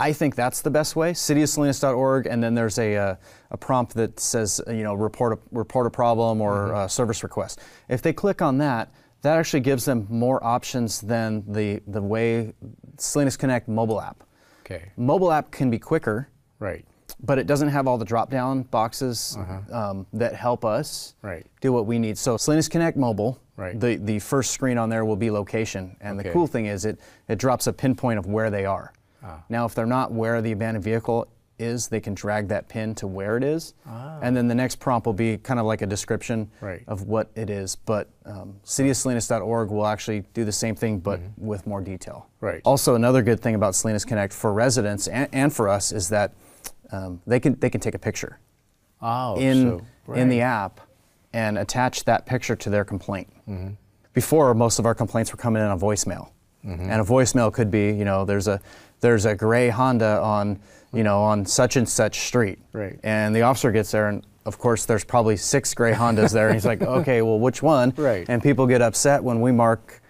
I 0.00 0.12
think 0.14 0.34
that's 0.34 0.62
the 0.62 0.70
best 0.70 0.96
way. 0.96 1.12
Cityofsalinas.org, 1.12 2.26
and 2.26 2.42
then 2.42 2.54
there's 2.54 2.78
a, 2.78 2.96
uh, 2.96 3.14
a 3.50 3.56
prompt 3.56 3.94
that 3.94 4.18
says, 4.18 4.60
uh, 4.66 4.72
you 4.72 4.82
know, 4.82 4.94
report 4.94 5.34
a, 5.34 5.38
report 5.52 5.86
a 5.86 5.90
problem 5.90 6.40
or 6.40 6.74
uh, 6.74 6.88
service 6.88 7.22
request. 7.22 7.60
If 7.88 8.00
they 8.00 8.12
click 8.14 8.40
on 8.40 8.58
that, 8.58 8.92
that 9.22 9.36
actually 9.36 9.60
gives 9.60 9.84
them 9.84 10.06
more 10.08 10.42
options 10.42 11.02
than 11.02 11.44
the, 11.46 11.82
the 11.86 12.00
way 12.00 12.54
Salinas 12.96 13.36
Connect 13.36 13.68
mobile 13.68 14.00
app. 14.00 14.24
Okay. 14.64 14.90
Mobile 14.96 15.30
app 15.32 15.50
can 15.50 15.68
be 15.70 15.78
quicker, 15.78 16.28
Right. 16.58 16.86
but 17.22 17.38
it 17.38 17.46
doesn't 17.46 17.68
have 17.68 17.86
all 17.86 17.98
the 17.98 18.04
drop 18.06 18.30
down 18.30 18.62
boxes 18.62 19.36
um, 19.70 20.06
that 20.14 20.34
help 20.34 20.64
us 20.64 21.14
Right. 21.20 21.44
do 21.60 21.72
what 21.74 21.84
we 21.84 21.98
need. 21.98 22.16
So 22.16 22.38
Salinas 22.38 22.68
Connect 22.68 22.96
Mobile, 22.96 23.38
Right. 23.56 23.78
the, 23.78 23.96
the 23.96 24.18
first 24.20 24.52
screen 24.52 24.78
on 24.78 24.88
there 24.88 25.04
will 25.04 25.16
be 25.16 25.30
location. 25.30 25.96
And 26.00 26.18
the 26.18 26.24
cool 26.30 26.46
thing 26.46 26.64
is 26.64 26.86
it, 26.86 26.98
it 27.28 27.36
drops 27.38 27.66
a 27.66 27.72
pinpoint 27.74 28.18
of 28.18 28.24
where 28.24 28.48
they 28.48 28.64
are. 28.64 28.94
Ah. 29.22 29.42
Now, 29.48 29.64
if 29.66 29.74
they're 29.74 29.86
not 29.86 30.12
where 30.12 30.40
the 30.42 30.52
abandoned 30.52 30.84
vehicle 30.84 31.28
is, 31.58 31.88
they 31.88 32.00
can 32.00 32.14
drag 32.14 32.48
that 32.48 32.68
pin 32.68 32.94
to 32.94 33.06
where 33.06 33.36
it 33.36 33.44
is. 33.44 33.74
And 34.22 34.34
then 34.34 34.48
the 34.48 34.54
next 34.54 34.76
prompt 34.76 35.04
will 35.06 35.12
be 35.12 35.36
kind 35.36 35.60
of 35.60 35.66
like 35.66 35.82
a 35.82 35.86
description 35.86 36.50
Ah. 36.62 36.66
Right. 36.66 36.82
of 36.86 37.02
what 37.02 37.30
it 37.34 37.50
is. 37.50 37.76
But 37.76 38.08
um, 38.24 38.54
cityofsalinas.org 38.64 39.70
will 39.70 39.86
actually 39.86 40.20
do 40.34 40.44
the 40.44 40.52
same 40.52 40.74
thing, 40.74 40.98
but 41.00 41.20
with 41.36 41.66
more 41.66 41.80
detail. 41.80 42.28
Right. 42.40 42.60
Also, 42.64 42.94
another 42.94 43.22
good 43.22 43.40
thing 43.40 43.54
about 43.54 43.74
Salinas 43.74 44.04
Connect 44.04 44.32
for 44.32 44.52
residents 44.52 45.06
and, 45.08 45.28
and 45.32 45.52
for 45.52 45.68
us 45.68 45.92
is 45.92 46.08
that 46.08 46.32
um, 46.92 47.20
they 47.26 47.38
can 47.38 47.54
they 47.60 47.70
can 47.70 47.80
take 47.80 47.94
a 47.94 47.98
picture 48.00 48.40
Oh, 49.02 49.36
in 49.38 49.80
so, 50.06 50.12
in 50.14 50.28
the 50.28 50.40
app 50.40 50.80
and 51.32 51.56
attach 51.56 52.04
that 52.04 52.26
picture 52.26 52.56
to 52.56 52.68
their 52.70 52.84
complaint. 52.84 53.28
Mm-hmm. 53.48 53.74
Before, 54.12 54.52
most 54.54 54.78
of 54.80 54.86
our 54.86 54.94
complaints 54.94 55.30
were 55.32 55.36
coming 55.38 55.62
in 55.62 55.68
on 55.68 55.78
voicemail, 55.78 56.30
Mm-hmm. 56.66 56.90
and 56.90 57.00
a 57.00 57.04
voicemail 57.04 57.50
could 57.50 57.70
be, 57.70 57.90
you 57.92 58.04
know, 58.04 58.24
there's 58.26 58.46
a 58.48 58.60
there's 59.00 59.24
a 59.26 59.34
gray 59.34 59.68
Honda 59.68 60.20
on, 60.20 60.58
you 60.92 61.02
know, 61.02 61.22
on 61.22 61.46
such 61.46 61.76
and 61.76 61.88
such 61.88 62.20
street, 62.20 62.58
Right. 62.72 62.98
And 63.02 63.34
the 63.34 63.42
officer 63.42 63.72
gets 63.72 63.90
there, 63.90 64.08
and 64.08 64.24
of 64.46 64.58
course, 64.58 64.86
there's 64.86 65.04
probably 65.04 65.36
six 65.36 65.74
gray 65.74 65.92
Hondas 65.92 66.32
there, 66.32 66.46
and 66.48 66.54
he's 66.54 66.64
like, 66.66 66.82
okay, 66.82 67.22
well, 67.22 67.38
which 67.38 67.62
one? 67.62 67.92
Right. 67.96 68.26
And 68.28 68.42
people 68.42 68.66
get 68.66 68.82
upset 68.82 69.22
when 69.22 69.40
we 69.40 69.52
mark. 69.52 70.02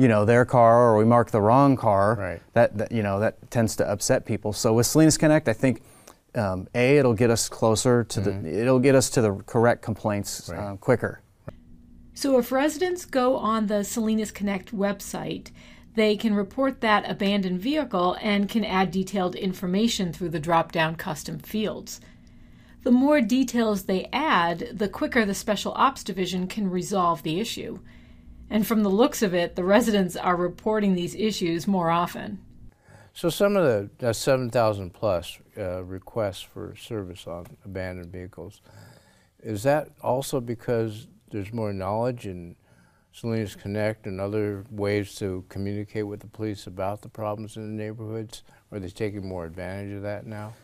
You 0.00 0.06
know 0.06 0.24
their 0.24 0.44
car, 0.44 0.90
or 0.92 0.96
we 0.96 1.04
mark 1.04 1.32
the 1.32 1.40
wrong 1.40 1.74
car. 1.76 2.14
Right. 2.14 2.40
That, 2.52 2.78
that 2.78 2.92
you 2.92 3.02
know 3.02 3.18
that 3.18 3.50
tends 3.50 3.74
to 3.76 3.90
upset 3.90 4.24
people. 4.24 4.52
So 4.52 4.72
with 4.72 4.86
Salinas 4.86 5.18
Connect, 5.18 5.48
I 5.48 5.52
think 5.52 5.82
um, 6.36 6.68
a 6.72 6.98
it'll 6.98 7.14
get 7.14 7.30
us 7.30 7.48
closer 7.48 8.04
to 8.04 8.20
the 8.20 8.60
it'll 8.60 8.78
get 8.78 8.94
us 8.94 9.10
to 9.10 9.20
the 9.20 9.32
correct 9.46 9.82
complaints 9.82 10.42
Mm-hmm. 10.42 10.52
Right. 10.60 10.68
um, 10.70 10.78
quicker. 10.78 11.20
So 12.14 12.38
if 12.38 12.52
residents 12.52 13.06
go 13.06 13.36
on 13.38 13.66
the 13.66 13.82
Salinas 13.82 14.30
Connect 14.30 14.72
website, 14.72 15.50
they 15.94 16.16
can 16.16 16.34
report 16.34 16.80
that 16.80 17.08
abandoned 17.10 17.60
vehicle 17.60 18.16
and 18.20 18.48
can 18.48 18.64
add 18.64 18.90
detailed 18.90 19.34
information 19.34 20.12
through 20.12 20.28
the 20.28 20.40
drop 20.40 20.72
down 20.72 20.94
custom 20.96 21.38
fields. 21.38 22.00
The 22.82 22.90
more 22.92 23.20
details 23.20 23.84
they 23.84 24.08
add, 24.12 24.70
the 24.72 24.88
quicker 24.88 25.24
the 25.24 25.34
Special 25.34 25.72
Ops 25.72 26.04
Division 26.04 26.46
can 26.46 26.70
resolve 26.70 27.22
the 27.22 27.40
issue. 27.40 27.80
And 28.48 28.66
from 28.66 28.82
the 28.82 28.88
looks 28.88 29.22
of 29.22 29.34
it, 29.34 29.56
the 29.56 29.64
residents 29.64 30.16
are 30.16 30.36
reporting 30.36 30.94
these 30.94 31.14
issues 31.14 31.66
more 31.66 31.90
often. 31.90 32.38
So 33.12 33.30
some 33.30 33.56
of 33.56 33.90
the 33.98 34.08
uh, 34.08 34.12
7,000 34.12 34.94
plus 34.94 35.38
uh, 35.56 35.82
requests 35.82 36.42
for 36.42 36.76
service 36.76 37.26
on 37.26 37.46
abandoned 37.64 38.12
vehicles, 38.12 38.62
is 39.42 39.64
that 39.64 39.90
also 40.02 40.40
because 40.40 41.08
there's 41.30 41.52
more 41.52 41.72
knowledge 41.72 42.26
in 42.26 42.54
Salinas 43.12 43.56
Connect 43.56 44.06
and 44.06 44.20
other 44.20 44.64
ways 44.70 45.14
to 45.16 45.44
communicate 45.48 46.06
with 46.06 46.20
the 46.20 46.26
police 46.26 46.66
about 46.66 47.02
the 47.02 47.08
problems 47.08 47.56
in 47.56 47.62
the 47.62 47.82
neighborhoods? 47.82 48.42
Are 48.70 48.78
they 48.78 48.88
taking 48.88 49.26
more 49.26 49.44
advantage 49.44 49.94
of 49.94 50.02
that 50.02 50.26
now? 50.26 50.54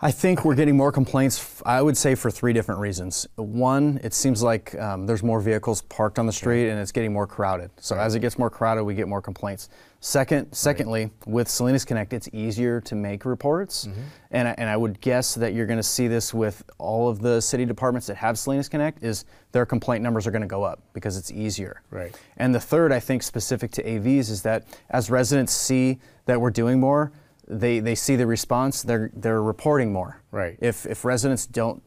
I 0.00 0.10
think 0.10 0.44
we're 0.44 0.54
getting 0.54 0.76
more 0.76 0.92
complaints. 0.92 1.62
I 1.64 1.80
would 1.80 1.96
say 1.96 2.14
for 2.14 2.30
three 2.30 2.52
different 2.52 2.80
reasons. 2.80 3.26
One, 3.36 3.98
it 4.04 4.12
seems 4.12 4.42
like 4.42 4.74
um, 4.78 5.06
there's 5.06 5.22
more 5.22 5.40
vehicles 5.40 5.80
parked 5.82 6.18
on 6.18 6.26
the 6.26 6.32
street 6.32 6.68
and 6.68 6.78
it's 6.78 6.92
getting 6.92 7.14
more 7.14 7.26
crowded. 7.26 7.70
So 7.80 7.96
as 7.96 8.14
it 8.14 8.20
gets 8.20 8.38
more 8.38 8.50
crowded, 8.50 8.84
we 8.84 8.94
get 8.94 9.08
more 9.08 9.22
complaints. 9.22 9.70
Second, 10.00 10.52
secondly, 10.52 11.10
with 11.26 11.48
Salinas 11.48 11.84
Connect, 11.84 12.12
it's 12.12 12.28
easier 12.32 12.80
to 12.82 12.94
make 12.94 13.24
reports, 13.24 13.88
and 14.30 14.46
I, 14.46 14.54
and 14.58 14.68
I 14.68 14.76
would 14.76 15.00
guess 15.00 15.34
that 15.34 15.54
you're 15.54 15.66
going 15.66 15.78
to 15.78 15.82
see 15.82 16.06
this 16.06 16.34
with 16.34 16.62
all 16.78 17.08
of 17.08 17.20
the 17.20 17.40
city 17.40 17.64
departments 17.64 18.06
that 18.06 18.16
have 18.16 18.38
Salinas 18.38 18.68
Connect 18.68 19.02
is 19.02 19.24
their 19.52 19.66
complaint 19.66 20.04
numbers 20.04 20.26
are 20.26 20.30
going 20.30 20.42
to 20.42 20.46
go 20.46 20.62
up 20.62 20.80
because 20.92 21.16
it's 21.16 21.32
easier. 21.32 21.82
Right. 21.90 22.14
And 22.36 22.54
the 22.54 22.60
third, 22.60 22.92
I 22.92 23.00
think, 23.00 23.22
specific 23.22 23.72
to 23.72 23.82
AVs 23.82 24.30
is 24.30 24.42
that 24.42 24.66
as 24.90 25.10
residents 25.10 25.52
see 25.52 25.98
that 26.26 26.40
we're 26.40 26.50
doing 26.50 26.78
more, 26.78 27.10
they, 27.48 27.80
they 27.80 27.94
see 27.94 28.16
the 28.16 28.26
response, 28.26 28.82
they're, 28.82 29.10
they're 29.14 29.42
reporting 29.42 29.92
more. 29.92 30.20
Right. 30.30 30.56
If, 30.60 30.86
if 30.86 31.04
residents 31.04 31.46
don't, 31.46 31.82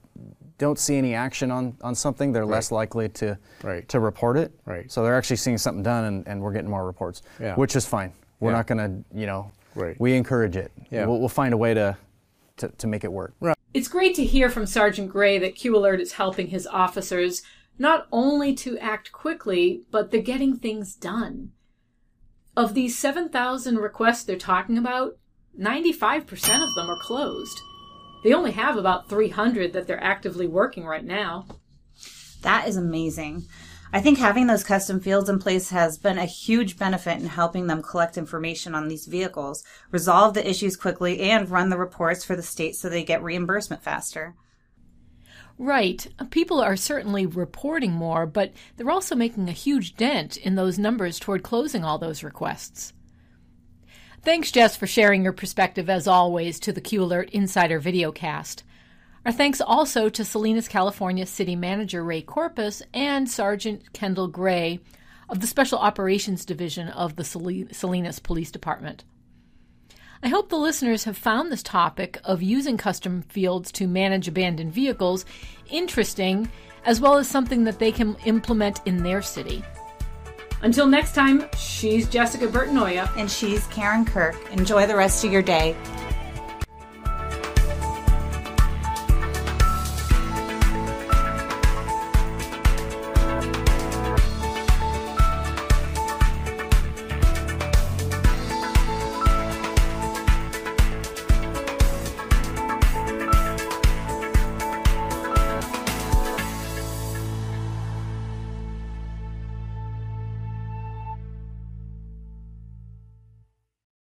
don't 0.57 0.77
see 0.77 0.97
any 0.97 1.13
action 1.13 1.51
on, 1.51 1.77
on 1.81 1.95
something, 1.95 2.31
they're 2.33 2.45
less 2.45 2.71
likely 2.71 3.07
to, 3.09 3.37
Right. 3.63 3.87
to 3.89 3.99
report 3.99 4.37
it. 4.37 4.51
Right. 4.65 4.91
So 4.91 5.03
they're 5.03 5.15
actually 5.17 5.37
seeing 5.37 5.57
something 5.57 5.83
done 5.83 6.05
and, 6.05 6.27
and 6.27 6.41
we're 6.41 6.51
getting 6.53 6.69
more 6.69 6.85
reports, 6.85 7.21
Yeah. 7.39 7.55
which 7.55 7.75
is 7.75 7.85
fine. 7.85 8.11
We're 8.39 8.51
Yeah. 8.51 8.57
not 8.57 8.67
going 8.67 8.77
to, 8.77 9.17
you 9.19 9.25
know, 9.25 9.51
Right. 9.75 9.95
we 9.99 10.15
encourage 10.15 10.55
it. 10.57 10.71
Yeah. 10.89 11.05
We'll, 11.05 11.19
we'll 11.19 11.29
find 11.29 11.53
a 11.53 11.57
way 11.57 11.73
to, 11.73 11.95
to, 12.57 12.67
to 12.69 12.87
make 12.87 13.03
it 13.03 13.11
work. 13.11 13.33
Right. 13.39 13.55
It's 13.73 13.87
great 13.87 14.15
to 14.15 14.25
hear 14.25 14.49
from 14.49 14.65
Sergeant 14.65 15.09
Gray 15.09 15.37
that 15.39 15.55
Q 15.55 15.77
Alert 15.77 16.01
is 16.01 16.13
helping 16.13 16.47
his 16.47 16.65
officers 16.67 17.41
not 17.77 18.07
only 18.11 18.53
to 18.55 18.77
act 18.79 19.11
quickly, 19.13 19.83
but 19.91 20.11
they're 20.11 20.21
getting 20.21 20.57
things 20.57 20.95
done. 20.95 21.51
Of 22.57 22.73
these 22.73 22.97
7,000 22.97 23.77
requests 23.77 24.23
they're 24.23 24.35
talking 24.35 24.77
about, 24.77 25.17
95% 25.59 26.63
of 26.63 26.73
them 26.75 26.89
are 26.89 26.99
closed. 26.99 27.59
They 28.23 28.33
only 28.33 28.51
have 28.51 28.77
about 28.77 29.09
300 29.09 29.73
that 29.73 29.87
they're 29.87 30.03
actively 30.03 30.47
working 30.47 30.85
right 30.85 31.03
now. 31.03 31.45
That 32.41 32.67
is 32.67 32.77
amazing. 32.77 33.45
I 33.91 34.01
think 34.01 34.19
having 34.19 34.45
those 34.45 34.63
custom 34.63 34.99
fields 34.99 35.29
in 35.29 35.39
place 35.39 35.71
has 35.71 35.97
been 35.97 36.19
a 36.19 36.25
huge 36.25 36.77
benefit 36.77 37.19
in 37.19 37.25
helping 37.25 37.67
them 37.67 37.81
collect 37.81 38.17
information 38.17 38.75
on 38.75 38.87
these 38.87 39.07
vehicles, 39.07 39.63
resolve 39.89 40.35
the 40.35 40.47
issues 40.47 40.77
quickly, 40.77 41.19
and 41.21 41.49
run 41.49 41.69
the 41.69 41.77
reports 41.77 42.23
for 42.23 42.35
the 42.35 42.43
state 42.43 42.75
so 42.75 42.87
they 42.87 43.03
get 43.03 43.23
reimbursement 43.23 43.81
faster. 43.81 44.35
Right. 45.57 46.07
People 46.29 46.61
are 46.61 46.77
certainly 46.77 47.25
reporting 47.25 47.91
more, 47.91 48.25
but 48.25 48.53
they're 48.77 48.91
also 48.91 49.15
making 49.15 49.49
a 49.49 49.53
huge 49.53 49.95
dent 49.95 50.37
in 50.37 50.55
those 50.55 50.79
numbers 50.79 51.19
toward 51.19 51.43
closing 51.43 51.83
all 51.83 51.97
those 51.97 52.23
requests. 52.23 52.93
Thanks, 54.21 54.51
Jess, 54.51 54.75
for 54.75 54.85
sharing 54.85 55.23
your 55.23 55.33
perspective 55.33 55.89
as 55.89 56.05
always 56.05 56.59
to 56.59 56.73
the 56.73 56.81
Q 56.81 57.03
Alert 57.03 57.29
Insider 57.29 57.79
videocast. 57.79 58.63
Our 59.25 59.31
thanks 59.31 59.61
also 59.61 60.09
to 60.09 60.25
Salinas, 60.25 60.67
California 60.67 61.25
City 61.25 61.55
Manager 61.55 62.03
Ray 62.03 62.21
Corpus 62.21 62.81
and 62.93 63.29
Sergeant 63.29 63.93
Kendall 63.93 64.27
Gray 64.27 64.81
of 65.29 65.39
the 65.39 65.47
Special 65.47 65.79
Operations 65.79 66.43
Division 66.43 66.89
of 66.89 67.15
the 67.15 67.23
Salinas 67.23 68.19
Police 68.19 68.51
Department. 68.51 69.05
I 70.21 70.27
hope 70.27 70.49
the 70.49 70.57
listeners 70.57 71.05
have 71.05 71.17
found 71.17 71.49
this 71.49 71.63
topic 71.63 72.19
of 72.25 72.43
using 72.43 72.75
custom 72.75 73.21
fields 73.21 73.71
to 73.73 73.87
manage 73.87 74.27
abandoned 74.27 74.73
vehicles 74.73 75.23
interesting, 75.69 76.51
as 76.83 76.99
well 76.99 77.15
as 77.15 77.29
something 77.29 77.63
that 77.63 77.79
they 77.79 77.93
can 77.93 78.17
implement 78.25 78.81
in 78.85 79.03
their 79.03 79.21
city. 79.21 79.63
Until 80.61 80.87
next 80.87 81.15
time, 81.15 81.45
she's 81.57 82.09
Jessica 82.09 82.47
Bertanoia. 82.47 83.09
And 83.17 83.29
she's 83.29 83.65
Karen 83.67 84.05
Kirk. 84.05 84.35
Enjoy 84.51 84.85
the 84.85 84.95
rest 84.95 85.23
of 85.23 85.31
your 85.31 85.41
day. 85.41 85.75